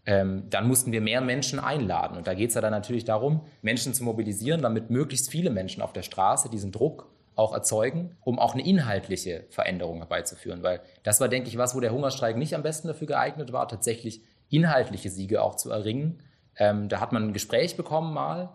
[0.06, 2.16] ähm, dann mussten wir mehr Menschen einladen.
[2.16, 5.82] Und da geht es ja dann natürlich darum, Menschen zu mobilisieren, damit möglichst viele Menschen
[5.82, 10.62] auf der Straße diesen Druck auch erzeugen, um auch eine inhaltliche Veränderung herbeizuführen.
[10.62, 13.68] Weil das war, denke ich, was, wo der Hungerstreik nicht am besten dafür geeignet war,
[13.68, 16.22] tatsächlich inhaltliche Siege auch zu erringen
[16.60, 18.50] ähm, da hat man ein Gespräch bekommen mal,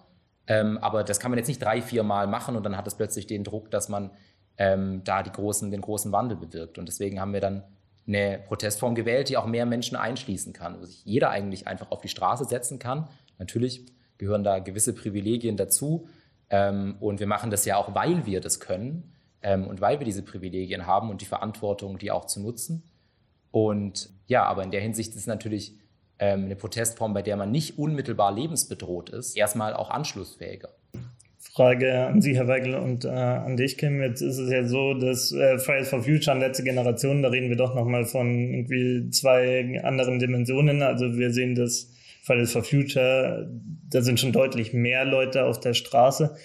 [0.48, 2.96] ähm, aber das kann man jetzt nicht drei, vier Mal machen und dann hat es
[2.96, 4.12] plötzlich den Druck, dass man
[4.58, 6.78] ähm, da die großen, den großen Wandel bewirkt.
[6.78, 7.64] Und deswegen haben wir dann
[8.08, 12.02] eine Protestform gewählt, die auch mehr Menschen einschließen kann, wo sich jeder eigentlich einfach auf
[12.02, 13.10] die Straße setzen kann.
[13.40, 13.88] Natürlich
[14.20, 16.08] gehören da gewisse Privilegien dazu.
[16.52, 20.06] Ähm, und wir machen das ja auch, weil wir das können ähm, und weil wir
[20.06, 22.84] diese Privilegien haben und die Verantwortung, die auch zu nutzen.
[23.50, 25.76] Und ja, aber in der Hinsicht ist es natürlich
[26.24, 30.70] eine Protestform, bei der man nicht unmittelbar lebensbedroht ist, erstmal auch anschlussfähiger.
[31.56, 34.02] Frage an Sie, Herr Weigel, und äh, an dich, Kim.
[34.02, 37.56] Jetzt ist es ja so, dass äh, Fridays for Future letzte Generation, da reden wir
[37.56, 40.82] doch nochmal von irgendwie zwei anderen Dimensionen.
[40.82, 41.90] Also wir sehen das
[42.24, 43.50] Fridays for Future,
[43.90, 46.36] da sind schon deutlich mehr Leute auf der Straße.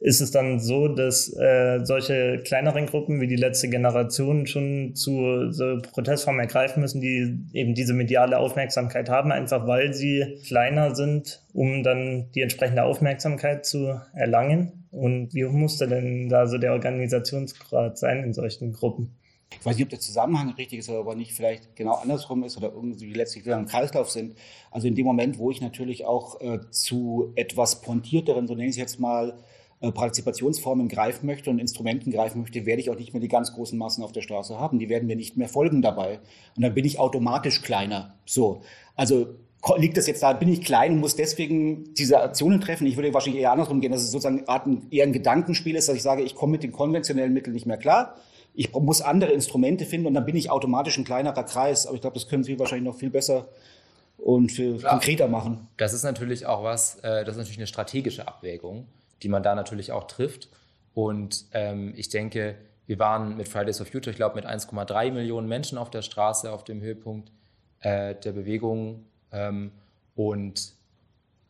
[0.00, 5.50] Ist es dann so, dass äh, solche kleineren Gruppen wie die letzte Generation schon zu
[5.50, 11.42] so Protestformen ergreifen müssen, die eben diese mediale Aufmerksamkeit haben, einfach weil sie kleiner sind,
[11.52, 14.84] um dann die entsprechende Aufmerksamkeit zu erlangen?
[14.92, 19.18] Und wie muss denn da so der Organisationsgrad sein in solchen Gruppen?
[19.50, 22.72] Ich weiß nicht, ob der Zusammenhang richtig ist, aber nicht vielleicht genau andersrum ist oder
[22.72, 24.36] irgendwie letztlich wieder im Kreislauf sind.
[24.70, 28.72] Also in dem Moment, wo ich natürlich auch äh, zu etwas pointierteren, so nenne ich
[28.72, 29.38] es jetzt mal,
[29.80, 33.78] Partizipationsformen greifen möchte und Instrumenten greifen möchte, werde ich auch nicht mehr die ganz großen
[33.78, 34.78] Massen auf der Straße haben.
[34.78, 36.18] Die werden mir nicht mehr folgen dabei.
[36.56, 38.14] Und dann bin ich automatisch kleiner.
[38.26, 38.62] So.
[38.96, 39.36] Also
[39.76, 42.86] liegt das jetzt da, bin ich klein und muss deswegen diese Aktionen treffen?
[42.86, 44.44] Ich würde wahrscheinlich eher andersrum gehen, dass es sozusagen
[44.90, 47.78] eher ein Gedankenspiel ist, dass ich sage, ich komme mit den konventionellen Mitteln nicht mehr
[47.78, 48.16] klar.
[48.54, 51.86] Ich muss andere Instrumente finden und dann bin ich automatisch ein kleinerer Kreis.
[51.86, 53.46] Aber ich glaube, das können Sie wahrscheinlich noch viel besser
[54.16, 54.92] und viel Klar.
[54.92, 55.68] konkreter machen.
[55.76, 58.88] Das ist natürlich auch was, äh, das ist natürlich eine strategische Abwägung,
[59.22, 60.48] die man da natürlich auch trifft.
[60.94, 65.48] Und ähm, ich denke, wir waren mit Fridays for Future, ich glaube, mit 1,3 Millionen
[65.48, 67.30] Menschen auf der Straße auf dem Höhepunkt
[67.80, 69.72] äh, der Bewegung ähm,
[70.14, 70.72] und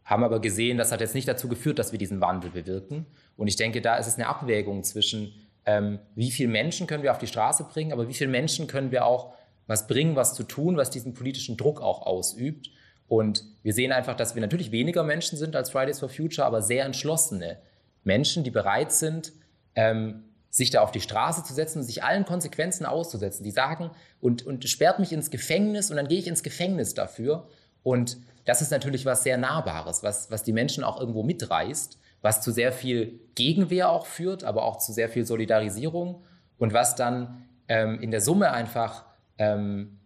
[0.05, 3.07] haben aber gesehen, das hat jetzt nicht dazu geführt, dass wir diesen Wandel bewirken.
[3.37, 5.33] Und ich denke, da ist es eine Abwägung zwischen,
[5.65, 8.91] ähm, wie viele Menschen können wir auf die Straße bringen, aber wie viele Menschen können
[8.91, 9.35] wir auch
[9.67, 12.71] was bringen, was zu tun, was diesen politischen Druck auch ausübt.
[13.09, 16.63] Und wir sehen einfach, dass wir natürlich weniger Menschen sind als Fridays for Future, aber
[16.63, 17.59] sehr entschlossene
[18.05, 19.33] Menschen, die bereit sind,
[19.75, 23.45] ähm, sich da auf die Straße zu setzen und sich allen Konsequenzen auszusetzen.
[23.45, 23.91] Die sagen,
[24.21, 27.49] und, und sperrt mich ins Gefängnis und dann gehe ich ins Gefängnis dafür.
[27.83, 32.41] Und das ist natürlich was sehr Nahbares, was, was die Menschen auch irgendwo mitreißt, was
[32.41, 36.23] zu sehr viel Gegenwehr auch führt, aber auch zu sehr viel Solidarisierung
[36.59, 39.05] und was dann ähm, in der Summe einfach
[39.37, 39.98] ähm,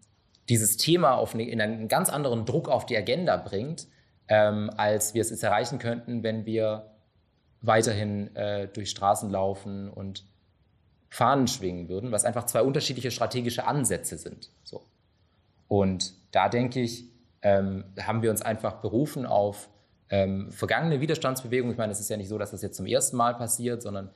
[0.49, 3.87] dieses Thema auf eine, in einen ganz anderen Druck auf die Agenda bringt,
[4.29, 6.91] ähm, als wir es jetzt erreichen könnten, wenn wir
[7.61, 10.27] weiterhin äh, durch Straßen laufen und
[11.09, 14.51] Fahnen schwingen würden, was einfach zwei unterschiedliche strategische Ansätze sind.
[14.65, 14.83] So.
[15.69, 17.05] Und da denke ich,
[17.43, 19.69] ähm, haben wir uns einfach berufen auf
[20.09, 21.73] ähm, vergangene Widerstandsbewegungen.
[21.73, 24.11] Ich meine, es ist ja nicht so, dass das jetzt zum ersten Mal passiert, sondern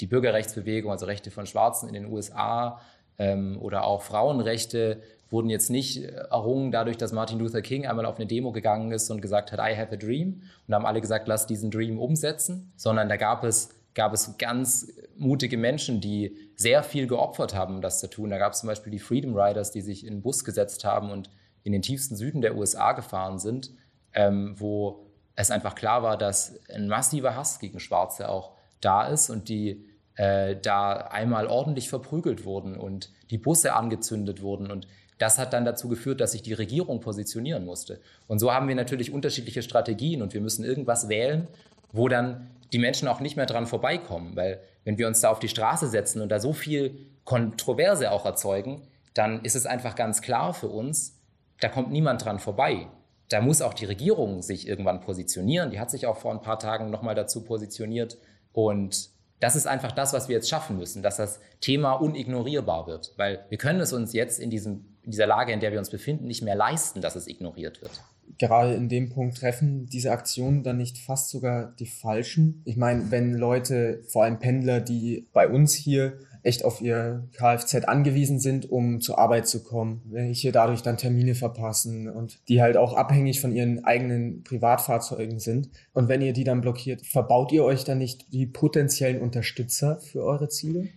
[0.00, 2.80] die Bürgerrechtsbewegung, also Rechte von Schwarzen in den USA
[3.18, 5.00] ähm, oder auch Frauenrechte
[5.30, 9.10] wurden jetzt nicht errungen dadurch, dass Martin Luther King einmal auf eine Demo gegangen ist
[9.10, 10.42] und gesagt hat, I have a dream.
[10.66, 14.92] Und haben alle gesagt, lass diesen Dream umsetzen, sondern da gab es, gab es ganz
[15.16, 18.30] mutige Menschen, die sehr viel geopfert haben, um das zu tun.
[18.30, 21.10] Da gab es zum Beispiel die Freedom Riders, die sich in den Bus gesetzt haben
[21.10, 21.30] und
[21.64, 23.72] in den tiefsten Süden der USA gefahren sind,
[24.12, 29.30] ähm, wo es einfach klar war, dass ein massiver Hass gegen Schwarze auch da ist
[29.30, 29.84] und die
[30.16, 34.70] äh, da einmal ordentlich verprügelt wurden und die Busse angezündet wurden.
[34.70, 34.86] Und
[35.18, 38.00] das hat dann dazu geführt, dass sich die Regierung positionieren musste.
[38.26, 41.48] Und so haben wir natürlich unterschiedliche Strategien und wir müssen irgendwas wählen,
[41.92, 44.36] wo dann die Menschen auch nicht mehr dran vorbeikommen.
[44.36, 48.24] Weil wenn wir uns da auf die Straße setzen und da so viel Kontroverse auch
[48.24, 48.82] erzeugen,
[49.14, 51.20] dann ist es einfach ganz klar für uns,
[51.60, 52.88] da kommt niemand dran vorbei.
[53.28, 55.70] Da muss auch die Regierung sich irgendwann positionieren.
[55.70, 58.18] Die hat sich auch vor ein paar Tagen nochmal dazu positioniert.
[58.52, 59.13] Und
[59.44, 63.12] das ist einfach das, was wir jetzt schaffen müssen, dass das Thema unignorierbar wird.
[63.18, 65.90] Weil wir können es uns jetzt in, diesem, in dieser Lage, in der wir uns
[65.90, 68.02] befinden, nicht mehr leisten, dass es ignoriert wird.
[68.38, 72.62] Gerade in dem Punkt treffen diese Aktionen dann nicht fast sogar die falschen?
[72.64, 77.74] Ich meine, wenn Leute, vor allem Pendler, die bei uns hier echt auf ihr Kfz
[77.86, 82.76] angewiesen sind, um zur Arbeit zu kommen, welche dadurch dann Termine verpassen und die halt
[82.76, 85.70] auch abhängig von ihren eigenen Privatfahrzeugen sind.
[85.94, 90.22] Und wenn ihr die dann blockiert, verbaut ihr euch dann nicht die potenziellen Unterstützer für
[90.22, 90.88] eure Ziele?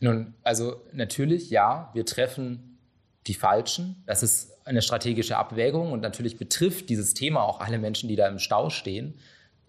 [0.00, 2.78] Nun, also natürlich, ja, wir treffen
[3.28, 4.02] die Falschen.
[4.06, 8.26] Das ist eine strategische Abwägung und natürlich betrifft dieses Thema auch alle Menschen, die da
[8.26, 9.14] im Stau stehen.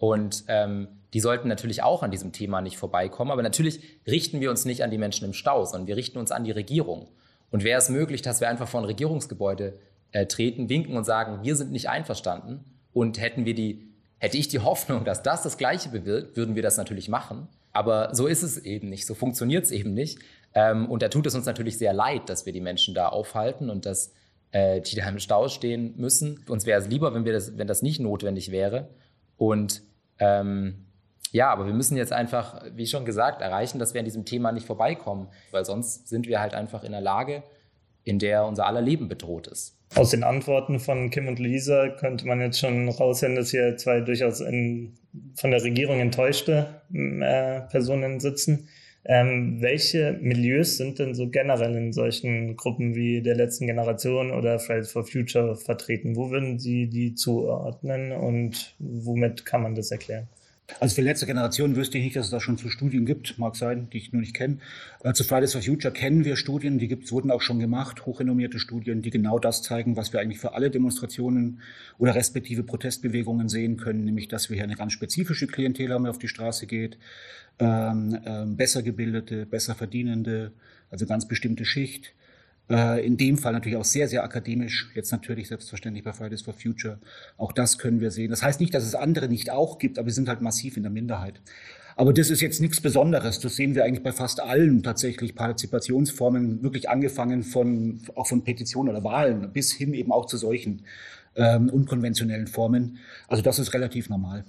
[0.00, 3.30] Und ähm, die sollten natürlich auch an diesem Thema nicht vorbeikommen.
[3.30, 6.30] Aber natürlich richten wir uns nicht an die Menschen im Stau, sondern wir richten uns
[6.30, 7.08] an die Regierung.
[7.50, 9.78] Und wäre es möglich, dass wir einfach vor ein Regierungsgebäude
[10.12, 14.48] äh, treten, winken und sagen, wir sind nicht einverstanden und hätten wir die, hätte ich
[14.48, 17.48] die Hoffnung, dass das das Gleiche bewirkt, würden wir das natürlich machen.
[17.72, 20.18] Aber so ist es eben nicht, so funktioniert es eben nicht.
[20.54, 23.68] Ähm, und da tut es uns natürlich sehr leid, dass wir die Menschen da aufhalten
[23.68, 24.14] und dass
[24.52, 26.42] äh, die da im Stau stehen müssen.
[26.48, 28.88] Uns wäre es lieber, wenn, wir das, wenn das nicht notwendig wäre.
[29.36, 29.82] Und
[30.20, 30.86] ähm,
[31.32, 34.52] ja, aber wir müssen jetzt einfach, wie schon gesagt, erreichen, dass wir an diesem Thema
[34.52, 37.42] nicht vorbeikommen, weil sonst sind wir halt einfach in einer Lage,
[38.02, 39.76] in der unser aller Leben bedroht ist.
[39.94, 44.00] Aus den Antworten von Kim und Lisa könnte man jetzt schon raushören, dass hier zwei
[44.00, 44.94] durchaus in,
[45.34, 48.68] von der Regierung enttäuschte äh, Personen sitzen.
[49.04, 54.58] Ähm, welche Milieus sind denn so generell in solchen Gruppen wie der letzten Generation oder
[54.58, 56.16] Fridays for Future vertreten?
[56.16, 60.28] Wo würden Sie die zuordnen und womit kann man das erklären?
[60.78, 63.56] Also für letzte Generation wüsste ich nicht, dass es da schon zu Studien gibt, mag
[63.56, 64.58] sein, die ich nur nicht kenne.
[65.02, 68.58] Äh, zu Fridays for Future kennen wir Studien, die gibt's, wurden auch schon gemacht, hochrenommierte
[68.58, 71.60] Studien, die genau das zeigen, was wir eigentlich für alle Demonstrationen
[71.98, 76.10] oder respektive Protestbewegungen sehen können, nämlich dass wir hier eine ganz spezifische Klientel haben, die
[76.10, 76.98] auf die Straße geht,
[77.58, 80.52] ähm, ähm, besser gebildete, besser verdienende,
[80.90, 82.14] also ganz bestimmte Schicht,
[82.70, 86.54] äh, in dem Fall natürlich auch sehr, sehr akademisch, jetzt natürlich selbstverständlich bei Fridays for
[86.54, 86.98] Future.
[87.36, 88.30] Auch das können wir sehen.
[88.30, 90.84] Das heißt nicht, dass es andere nicht auch gibt, aber wir sind halt massiv in
[90.84, 91.40] der Minderheit.
[91.96, 93.40] Aber das ist jetzt nichts Besonderes.
[93.40, 98.94] Das sehen wir eigentlich bei fast allen tatsächlich Partizipationsformen, wirklich angefangen von, auch von Petitionen
[98.94, 100.82] oder Wahlen bis hin eben auch zu solchen
[101.36, 102.98] ähm, unkonventionellen Formen.
[103.28, 104.44] Also das ist relativ normal.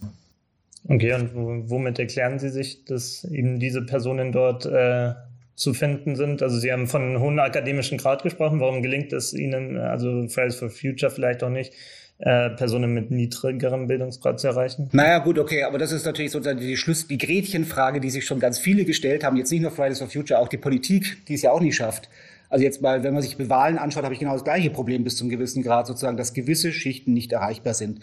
[0.87, 5.13] Okay, und womit erklären Sie sich, dass eben diese Personen dort äh,
[5.61, 6.41] zu finden sind.
[6.41, 8.59] Also Sie haben von hohen akademischen Grad gesprochen.
[8.59, 11.71] Warum gelingt es Ihnen, also Fridays for Future vielleicht auch nicht,
[12.17, 14.89] äh, Personen mit niedrigerem Bildungsgrad zu erreichen?
[14.91, 18.39] Naja, gut, okay, aber das ist natürlich sozusagen die Schluss, die Gretchenfrage, die sich schon
[18.39, 19.37] ganz viele gestellt haben.
[19.37, 22.09] Jetzt nicht nur Fridays for Future, auch die Politik, die es ja auch nicht schafft.
[22.51, 25.15] Also jetzt mal, wenn man sich Wahlen anschaut, habe ich genau das gleiche Problem bis
[25.15, 28.01] zum gewissen Grad sozusagen, dass gewisse Schichten nicht erreichbar sind.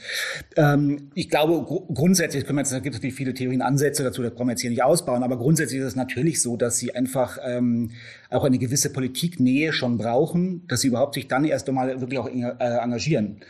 [0.56, 4.02] Ähm, ich glaube, gr grundsätzlich, können wir jetzt, da gibt es natürlich viele Theorien, Ansätze
[4.02, 6.78] dazu, da brauchen wir jetzt hier nicht ausbauen, aber grundsätzlich ist es natürlich so, dass
[6.78, 7.90] sie einfach ähm,
[8.30, 12.28] auch eine gewisse Politiknähe schon brauchen, dass sie überhaupt sich dann erst einmal wirklich auch
[12.28, 13.40] äh, engagieren.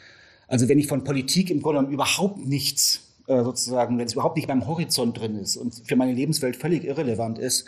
[0.48, 4.48] Also wenn ich von Politik im Grunde überhaupt nichts äh, sozusagen, wenn es überhaupt nicht
[4.48, 7.66] beim Horizont drin ist und für meine Lebenswelt völlig irrelevant ist,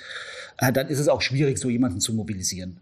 [0.58, 2.80] äh, dann ist es auch schwierig, so jemanden zu mobilisieren.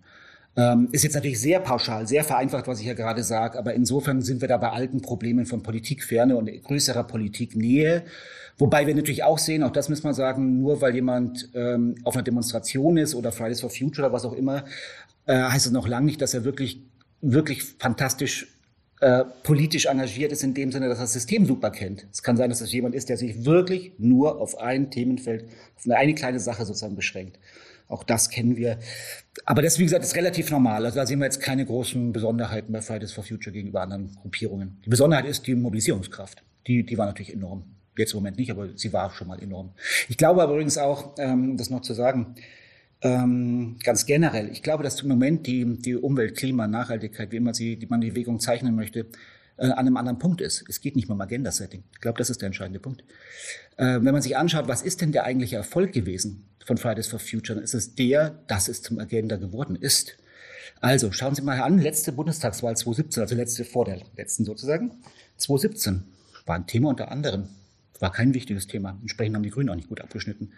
[0.59, 4.22] Ähm, ist jetzt natürlich sehr pauschal, sehr vereinfacht, was ich ja gerade sage, aber insofern
[4.22, 8.02] sind wir da bei alten Problemen von Politikferne und größerer Politiknähe.
[8.59, 12.16] Wobei wir natürlich auch sehen, auch das muss man sagen, nur weil jemand ähm, auf
[12.16, 14.64] einer Demonstration ist oder Fridays for Future oder was auch immer,
[15.26, 16.82] äh, heißt es noch lange nicht, dass er wirklich,
[17.20, 18.48] wirklich fantastisch
[19.00, 22.09] äh, politisch engagiert ist in dem Sinne, dass er das System super kennt.
[22.11, 25.44] Es kann sein, dass es jemand ist, der sich wirklich nur auf ein Themenfeld,
[25.76, 27.38] auf eine, eine kleine Sache sozusagen beschränkt.
[27.89, 28.78] Auch das kennen wir.
[29.47, 30.84] Aber das, wie gesagt, ist relativ normal.
[30.84, 34.78] Also da sehen wir jetzt keine großen Besonderheiten bei Fridays for Future gegenüber anderen Gruppierungen.
[34.84, 36.43] Die Besonderheit ist die Mobilisierungskraft.
[36.66, 37.64] Die, die war natürlich enorm.
[37.97, 39.72] Jetzt im Moment nicht, aber sie war schon mal enorm.
[40.09, 42.34] Ich glaube aber übrigens auch, ähm, das noch zu sagen,
[43.01, 47.55] ähm, ganz generell, ich glaube, dass im Moment die, die Umwelt, Klima, Nachhaltigkeit, wie immer
[47.55, 49.07] sie, die man die Bewegung zeichnen möchte,
[49.57, 50.64] äh, an einem anderen Punkt ist.
[50.68, 51.84] Es geht nicht mehr um Agenda-Setting.
[51.93, 53.03] Ich glaube, das ist der entscheidende Punkt.
[53.76, 57.18] Äh, wenn man sich anschaut, was ist denn der eigentliche Erfolg gewesen von Fridays for
[57.18, 60.18] Future, ist es der, dass es zum Agenda geworden ist.
[60.80, 64.92] Also schauen Sie mal an, letzte Bundestagswahl 2017, also letzte vor der letzten sozusagen,
[65.38, 66.04] 2017
[66.44, 67.48] war ein Thema unter anderem,
[68.00, 68.98] war kein wichtiges Thema.
[69.00, 70.52] Entsprechend haben die Grünen auch nicht gut abgeschnitten.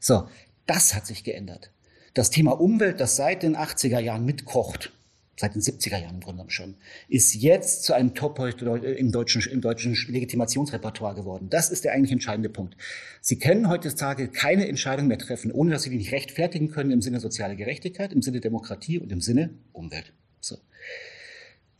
[0.00, 0.28] So,
[0.66, 1.70] das hat sich geändert.
[2.14, 4.92] Das Thema Umwelt, das seit den 80er Jahren mitkocht,
[5.40, 6.76] seit den 70er Jahren im Grunde schon,
[7.08, 11.48] ist jetzt zu einem Top im deutschen, im deutschen Legitimationsrepertoire geworden.
[11.48, 12.76] Das ist der eigentlich entscheidende Punkt.
[13.22, 17.00] Sie können heutzutage keine Entscheidung mehr treffen, ohne dass Sie die nicht rechtfertigen können im
[17.00, 20.12] Sinne soziale Gerechtigkeit, im Sinne Demokratie und im Sinne Umwelt.
[20.40, 20.58] So.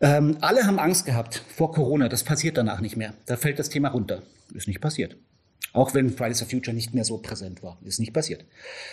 [0.01, 2.09] Ähm, alle haben Angst gehabt vor Corona.
[2.09, 3.13] Das passiert danach nicht mehr.
[3.27, 4.23] Da fällt das Thema runter.
[4.55, 5.17] Ist nicht passiert.
[5.75, 7.79] Auch wenn Fridays for Future nicht mehr so präsent war.
[7.85, 8.47] Ist nicht passiert.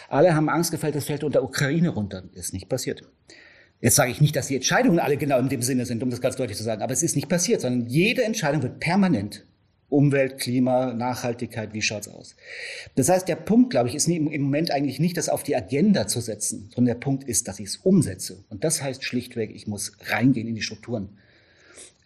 [0.09, 2.23] Alle haben Angst gefällt, das fällt unter Ukraine runter.
[2.33, 3.03] Ist nicht passiert.
[3.79, 6.21] Jetzt sage ich nicht, dass die Entscheidungen alle genau in dem Sinne sind, um das
[6.21, 9.45] ganz deutlich zu sagen, aber es ist nicht passiert, sondern jede Entscheidung wird permanent
[9.89, 12.35] Umwelt, Klima, Nachhaltigkeit, wie schaut's aus?
[12.95, 16.07] Das heißt, der Punkt, glaube ich, ist im Moment eigentlich nicht, das auf die Agenda
[16.07, 18.43] zu setzen, sondern der Punkt ist, dass ich es umsetze.
[18.49, 21.17] Und das heißt schlichtweg, ich muss reingehen in die Strukturen.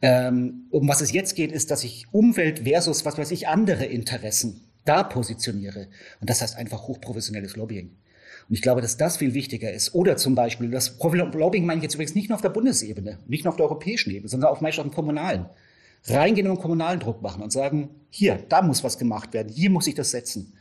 [0.03, 3.85] Ähm, um was es jetzt geht, ist, dass ich Umwelt versus, was weiß ich, andere
[3.85, 5.87] Interessen da positioniere.
[6.19, 7.91] Und das heißt einfach hochprofessionelles Lobbying.
[8.49, 9.93] Und ich glaube, dass das viel wichtiger ist.
[9.93, 13.43] Oder zum Beispiel, das Lobbying meine ich jetzt übrigens nicht nur auf der Bundesebene, nicht
[13.43, 15.45] nur auf der europäischen Ebene, sondern auch meist auf dem kommunalen.
[16.07, 19.87] Reingehen und kommunalen Druck machen und sagen, hier, da muss was gemacht werden, hier muss
[19.87, 20.53] ich das setzen.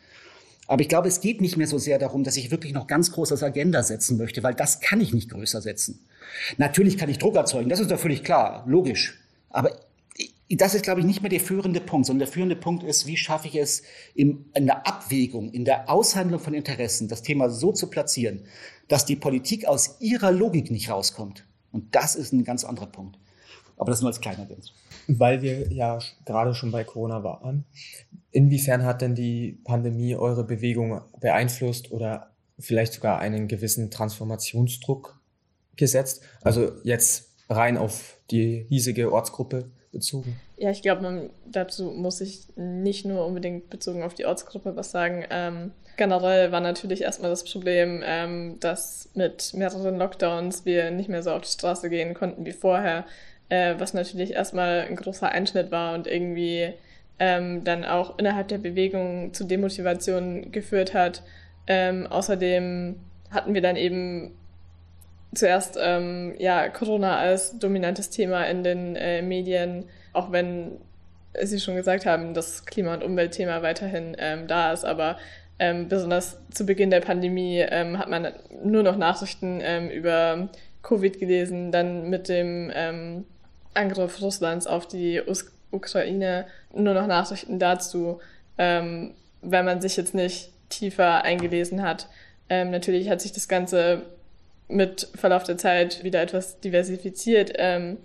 [0.66, 3.10] Aber ich glaube, es geht nicht mehr so sehr darum, dass ich wirklich noch ganz
[3.10, 6.06] groß das Agenda setzen möchte, weil das kann ich nicht größer setzen.
[6.58, 9.18] Natürlich kann ich Druck erzeugen, das ist doch völlig klar, logisch.
[9.48, 9.72] Aber
[10.56, 13.16] das ist, glaube ich, nicht mehr der führende Punkt, sondern der führende Punkt ist, wie
[13.16, 13.82] schaffe ich es
[14.14, 18.44] in, in der Abwägung, in der Aushandlung von Interessen, das Thema so zu platzieren,
[18.88, 21.46] dass die Politik aus ihrer Logik nicht rauskommt.
[21.70, 23.16] Und das ist ein ganz anderer Punkt.
[23.76, 24.74] Aber das nur als kleiner Ergänzung.
[25.06, 27.64] Weil wir ja gerade schon bei Corona waren.
[28.30, 35.20] Inwiefern hat denn die Pandemie eure Bewegung beeinflusst oder vielleicht sogar einen gewissen Transformationsdruck
[35.76, 36.22] gesetzt?
[36.42, 40.38] Also jetzt rein auf die hiesige Ortsgruppe bezogen?
[40.56, 45.24] Ja, ich glaube, dazu muss ich nicht nur unbedingt bezogen auf die Ortsgruppe was sagen.
[45.30, 51.22] Ähm, generell war natürlich erstmal das Problem, ähm, dass mit mehreren Lockdowns wir nicht mehr
[51.22, 53.04] so auf die Straße gehen konnten wie vorher,
[53.48, 56.72] äh, was natürlich erstmal ein großer Einschnitt war und irgendwie
[57.18, 61.22] ähm, dann auch innerhalb der Bewegung zu Demotivation geführt hat.
[61.66, 62.96] Ähm, außerdem
[63.30, 64.34] hatten wir dann eben
[65.34, 70.72] zuerst ähm, ja, Corona als dominantes Thema in den äh, Medien, auch wenn
[71.40, 75.16] Sie schon gesagt haben, das Klima- und Umweltthema weiterhin ähm, da ist, aber
[75.60, 78.32] ähm, besonders zu Beginn der Pandemie ähm, hat man
[78.64, 80.48] nur noch Nachrichten ähm, über
[80.82, 83.26] Covid gelesen, dann mit dem ähm,
[83.74, 88.18] Angriff Russlands auf die Us Ukraine nur noch Nachrichten dazu,
[88.56, 92.08] wenn man sich jetzt nicht tiefer eingelesen hat.
[92.48, 94.02] Natürlich hat sich das Ganze
[94.70, 97.52] mit Verlauf der Zeit wieder etwas diversifiziert.
[97.56, 97.98] Ähm,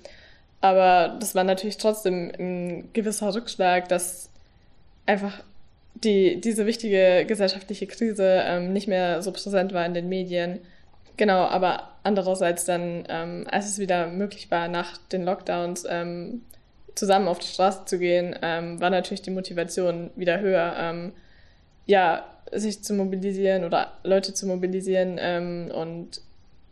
[0.61, 4.29] aber das war natürlich trotzdem ein gewisser Rückschlag, dass
[5.05, 5.43] einfach
[5.93, 10.59] die, diese wichtige gesellschaftliche Krise ähm, nicht mehr so präsent war in den Medien.
[11.17, 16.41] Genau, aber andererseits dann, ähm, als es wieder möglich war, nach den Lockdowns ähm,
[16.95, 21.13] zusammen auf die Straße zu gehen, ähm, war natürlich die Motivation wieder höher, ähm,
[21.85, 26.21] ja, sich zu mobilisieren oder Leute zu mobilisieren ähm, und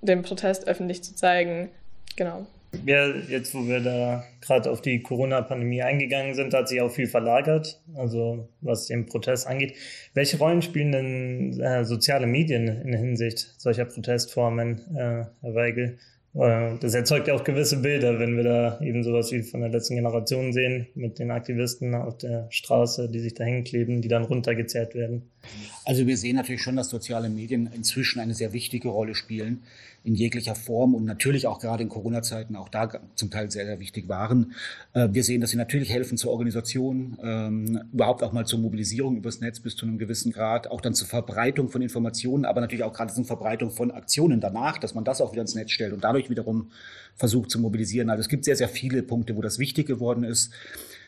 [0.04, 1.70] den Protest öffentlich zu zeigen.
[2.16, 2.46] Genau.
[2.86, 7.08] Ja, jetzt wo wir da gerade auf die Corona-Pandemie eingegangen sind, hat sich auch viel
[7.08, 9.76] verlagert, also was den Protest angeht.
[10.14, 16.00] Welche Rollen spielen denn äh, soziale Medien in Hinsicht solcher Protestformen, äh, Herr Weigel?
[16.36, 19.70] Äh, das erzeugt ja auch gewisse Bilder, wenn wir da eben sowas wie von der
[19.70, 24.08] letzten Generation sehen, mit den Aktivisten auf der Straße, die sich da hängen kleben, die
[24.08, 25.30] dann runtergezerrt werden.
[25.86, 29.64] Also wir sehen natürlich schon, dass soziale Medien inzwischen eine sehr wichtige Rolle spielen
[30.06, 33.80] in jeglicher Form und natürlich auch gerade in Corona-Zeiten auch da zum Teil sehr, sehr
[33.80, 34.54] wichtig waren.
[34.94, 39.16] Äh, wir sehen, dass sie natürlich helfen zur Organisation, ähm, überhaupt auch mal zur Mobilisierung
[39.16, 42.84] übers Netz bis zu einem gewissen Grad, auch dann zur Verbreitung von Informationen, aber natürlich
[42.84, 45.94] auch gerade zur Verbreitung von Aktionen danach, dass man das auch wieder ins Netz stellt
[45.94, 46.70] und dadurch wiederum
[47.16, 48.10] versucht zu mobilisieren.
[48.10, 50.52] Also es gibt sehr, sehr viele Punkte, wo das wichtig geworden ist.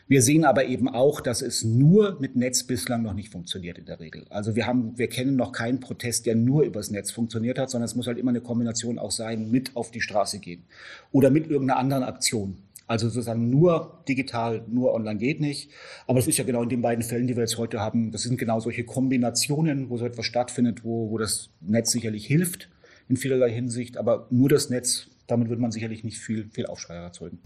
[0.08, 3.86] Wir sehen aber eben auch, dass es nur mit Netz bislang noch nicht funktioniert in
[3.86, 4.24] der Regel.
[4.30, 7.86] Also wir haben, wir kennen noch keinen Protest, der nur übers Netz funktioniert hat, sondern
[7.86, 10.64] es muss halt immer eine Kombination auch sein, mit auf die Straße gehen
[11.10, 12.58] oder mit irgendeiner anderen Aktion.
[12.86, 15.72] Also sozusagen nur digital, nur online geht nicht.
[16.06, 18.22] Aber es ist ja genau in den beiden Fällen, die wir jetzt heute haben, das
[18.22, 22.68] sind genau solche Kombinationen, wo so etwas stattfindet, wo, wo das Netz sicherlich hilft
[23.08, 23.96] in vielerlei Hinsicht.
[23.96, 27.40] Aber nur das Netz, damit wird man sicherlich nicht viel, viel Aufschrei erzeugen.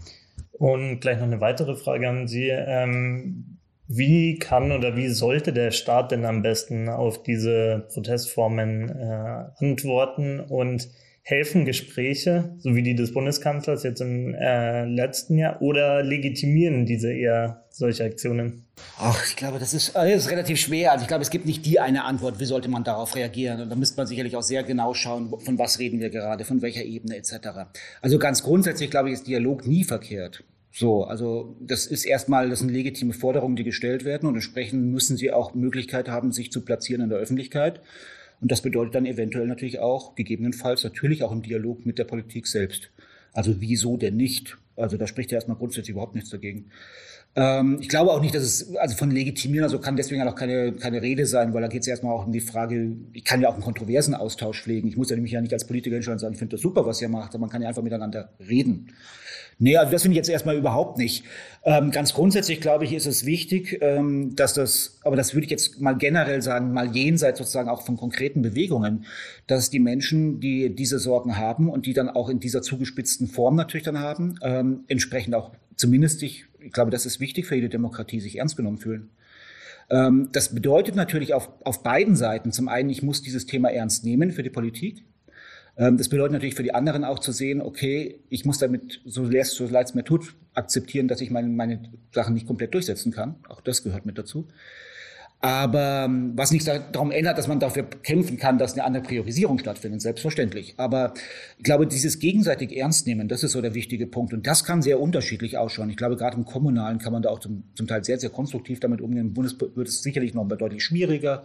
[0.61, 2.49] Und gleich noch eine weitere Frage an Sie.
[2.49, 3.57] Ähm,
[3.87, 10.39] wie kann oder wie sollte der Staat denn am besten auf diese Protestformen äh, antworten
[10.39, 10.87] und
[11.23, 17.13] helfen Gespräche, so wie die des Bundeskanzlers jetzt im äh, letzten Jahr, oder legitimieren diese
[17.13, 18.65] eher solche Aktionen?
[18.97, 20.91] Ach, ich glaube, das ist, das ist relativ schwer.
[20.91, 23.61] Also ich glaube, es gibt nicht die eine Antwort, wie sollte man darauf reagieren.
[23.61, 26.61] Und da müsste man sicherlich auch sehr genau schauen, von was reden wir gerade, von
[26.61, 27.33] welcher Ebene etc.
[28.01, 30.43] Also ganz grundsätzlich, glaube ich, ist Dialog nie verkehrt.
[30.73, 35.17] So, also das ist erstmal, das sind legitime Forderungen, die gestellt werden und entsprechend müssen
[35.17, 37.81] sie auch Möglichkeit haben, sich zu platzieren in der Öffentlichkeit.
[38.41, 42.47] Und das bedeutet dann eventuell natürlich auch, gegebenenfalls natürlich auch im Dialog mit der Politik
[42.47, 42.89] selbst.
[43.33, 44.57] Also wieso denn nicht?
[44.75, 46.71] Also da spricht ja erstmal grundsätzlich überhaupt nichts dagegen.
[47.35, 50.73] Ähm, ich glaube auch nicht, dass es, also von legitimieren, also kann deswegen auch keine,
[50.73, 53.47] keine Rede sein, weil da geht es erstmal auch um die Frage, ich kann ja
[53.47, 54.87] auch einen kontroversen Austausch pflegen.
[54.89, 56.85] Ich muss ja nämlich ja nicht als Politiker hinstellen und sagen, ich finde das super,
[56.85, 58.87] was ihr macht, aber man kann ja einfach miteinander reden.
[59.59, 61.23] Nee, also das finde ich jetzt erstmal überhaupt nicht.
[61.63, 65.51] Ähm, ganz grundsätzlich, glaube ich, ist es wichtig, ähm, dass das, aber das würde ich
[65.51, 69.05] jetzt mal generell sagen, mal jenseits sozusagen auch von konkreten Bewegungen,
[69.45, 73.55] dass die Menschen, die diese Sorgen haben und die dann auch in dieser zugespitzten Form
[73.55, 77.69] natürlich dann haben, ähm, entsprechend auch zumindest, ich, ich glaube, das ist wichtig für jede
[77.69, 79.11] Demokratie, sich ernst genommen fühlen.
[79.91, 84.05] Ähm, das bedeutet natürlich auf, auf beiden Seiten, zum einen, ich muss dieses Thema ernst
[84.05, 85.03] nehmen für die Politik,
[85.89, 89.87] das bedeutet natürlich für die anderen auch zu sehen, okay, ich muss damit, so leid
[89.87, 91.81] es mir tut, akzeptieren, dass ich meine, meine
[92.13, 93.35] Sachen nicht komplett durchsetzen kann.
[93.49, 94.47] Auch das gehört mit dazu.
[95.43, 99.57] Aber ähm, was nichts darum ändert, dass man dafür kämpfen kann, dass eine andere Priorisierung
[99.57, 100.75] stattfindet, selbstverständlich.
[100.77, 101.15] Aber
[101.57, 104.33] ich glaube, dieses gegenseitig Ernstnehmen, das ist so der wichtige Punkt.
[104.33, 105.89] Und das kann sehr unterschiedlich ausschauen.
[105.89, 108.79] Ich glaube, gerade im Kommunalen kann man da auch zum, zum Teil sehr, sehr konstruktiv
[108.79, 109.21] damit umgehen.
[109.21, 111.43] Im Bundes wird es sicherlich noch deutlich schwieriger.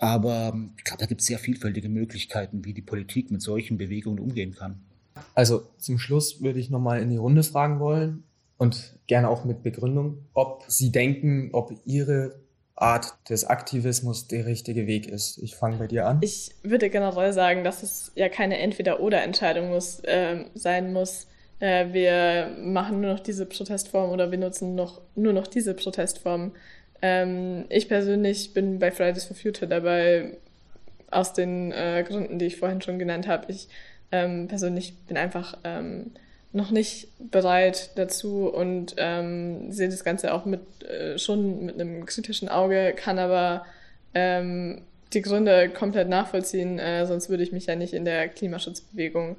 [0.00, 3.76] Aber ähm, ich glaube, da gibt es sehr vielfältige Möglichkeiten, wie die Politik mit solchen
[3.76, 4.80] Bewegungen umgehen kann.
[5.34, 8.24] Also zum Schluss würde ich nochmal in die Runde fragen wollen
[8.56, 12.40] und gerne auch mit Begründung, ob Sie denken, ob Ihre
[12.76, 15.36] Art des Aktivismus der richtige Weg ist.
[15.36, 16.18] Ich fange bei dir an.
[16.22, 21.26] Ich würde generell sagen, dass es ja keine Entweder-Oder-Entscheidung muss, äh, sein muss,
[21.60, 26.52] äh, wir machen nur noch diese Protestform oder wir nutzen noch, nur noch diese Protestform.
[27.02, 30.32] Ähm, ich persönlich bin bei Fridays for Future dabei,
[31.10, 33.50] aus den äh, Gründen, die ich vorhin schon genannt habe.
[33.50, 33.68] Ich
[34.12, 36.12] ähm, persönlich bin einfach ähm,
[36.52, 42.06] noch nicht bereit dazu und ähm, sehe das Ganze auch mit äh, schon mit einem
[42.06, 43.64] kritischen Auge, kann aber
[44.14, 44.82] ähm,
[45.12, 49.36] die Gründe komplett nachvollziehen, äh, sonst würde ich mich ja nicht in der Klimaschutzbewegung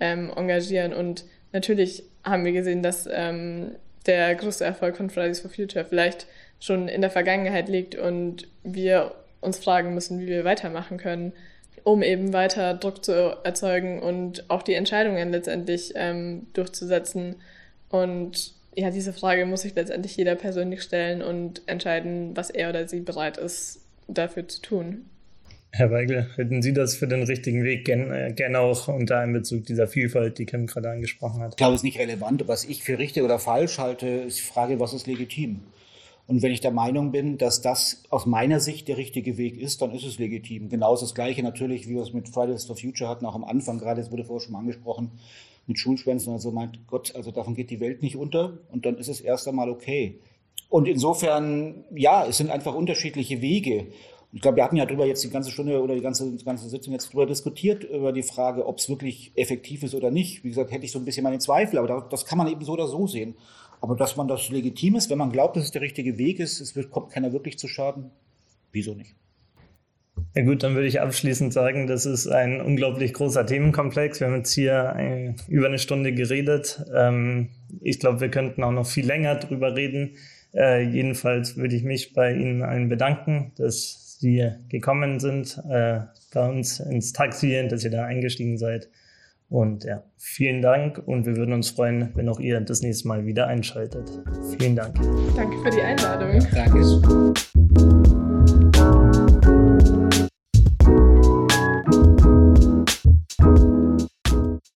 [0.00, 0.92] ähm, engagieren.
[0.92, 3.72] Und natürlich haben wir gesehen, dass ähm,
[4.06, 6.26] der größte Erfolg von Fridays for Future vielleicht
[6.64, 11.34] schon in der Vergangenheit liegt und wir uns fragen müssen, wie wir weitermachen können,
[11.82, 17.36] um eben weiter Druck zu erzeugen und auch die Entscheidungen letztendlich ähm, durchzusetzen.
[17.90, 22.88] Und ja, diese Frage muss sich letztendlich jeder persönlich stellen und entscheiden, was er oder
[22.88, 25.04] sie bereit ist, dafür zu tun.
[25.70, 29.88] Herr Weigel, hätten Sie das für den richtigen Weg gerne, gerne auch unter Einbezug dieser
[29.88, 31.50] Vielfalt, die Kim gerade angesprochen hat?
[31.50, 32.46] Ich glaube, es ist nicht relevant.
[32.46, 35.60] Was ich für richtig oder falsch halte, ist die Frage, was ist legitim?
[36.26, 39.82] Und wenn ich der Meinung bin, dass das aus meiner Sicht der richtige Weg ist,
[39.82, 40.70] dann ist es legitim.
[40.70, 43.78] Genauso das Gleiche natürlich, wie wir es mit Fridays for Future hatten, auch am Anfang,
[43.78, 45.12] gerade es wurde vorher schon mal angesprochen,
[45.66, 48.96] mit Schulschwänzen und so meint Gott, also davon geht die Welt nicht unter und dann
[48.96, 50.18] ist es erst einmal okay.
[50.68, 53.88] Und insofern, ja, es sind einfach unterschiedliche Wege.
[54.32, 56.68] Ich glaube, wir hatten ja darüber jetzt die ganze Stunde oder die ganze, die ganze
[56.68, 60.42] Sitzung jetzt darüber diskutiert, über die Frage, ob es wirklich effektiv ist oder nicht.
[60.42, 62.72] Wie gesagt, hätte ich so ein bisschen meine Zweifel, aber das kann man eben so
[62.72, 63.36] oder so sehen.
[63.84, 66.58] Aber dass man das legitim ist, wenn man glaubt, dass es der richtige Weg ist,
[66.58, 68.10] es wird, kommt keiner wirklich zu Schaden,
[68.72, 69.14] wieso nicht?
[70.34, 74.20] Ja gut, dann würde ich abschließend sagen, das ist ein unglaublich großer Themenkomplex.
[74.20, 76.82] Wir haben jetzt hier ein, über eine Stunde geredet.
[76.96, 77.50] Ähm,
[77.82, 80.16] ich glaube, wir könnten auch noch viel länger drüber reden.
[80.54, 86.00] Äh, jedenfalls würde ich mich bei Ihnen allen bedanken, dass Sie gekommen sind äh,
[86.32, 88.88] bei uns ins Taxi, dass ihr da eingestiegen seid.
[89.48, 93.26] Und ja, vielen Dank und wir würden uns freuen, wenn auch ihr das nächste Mal
[93.26, 94.10] wieder einschaltet.
[94.58, 94.96] Vielen Dank.
[95.36, 96.44] Danke für die Einladung.
[96.54, 98.23] Danke.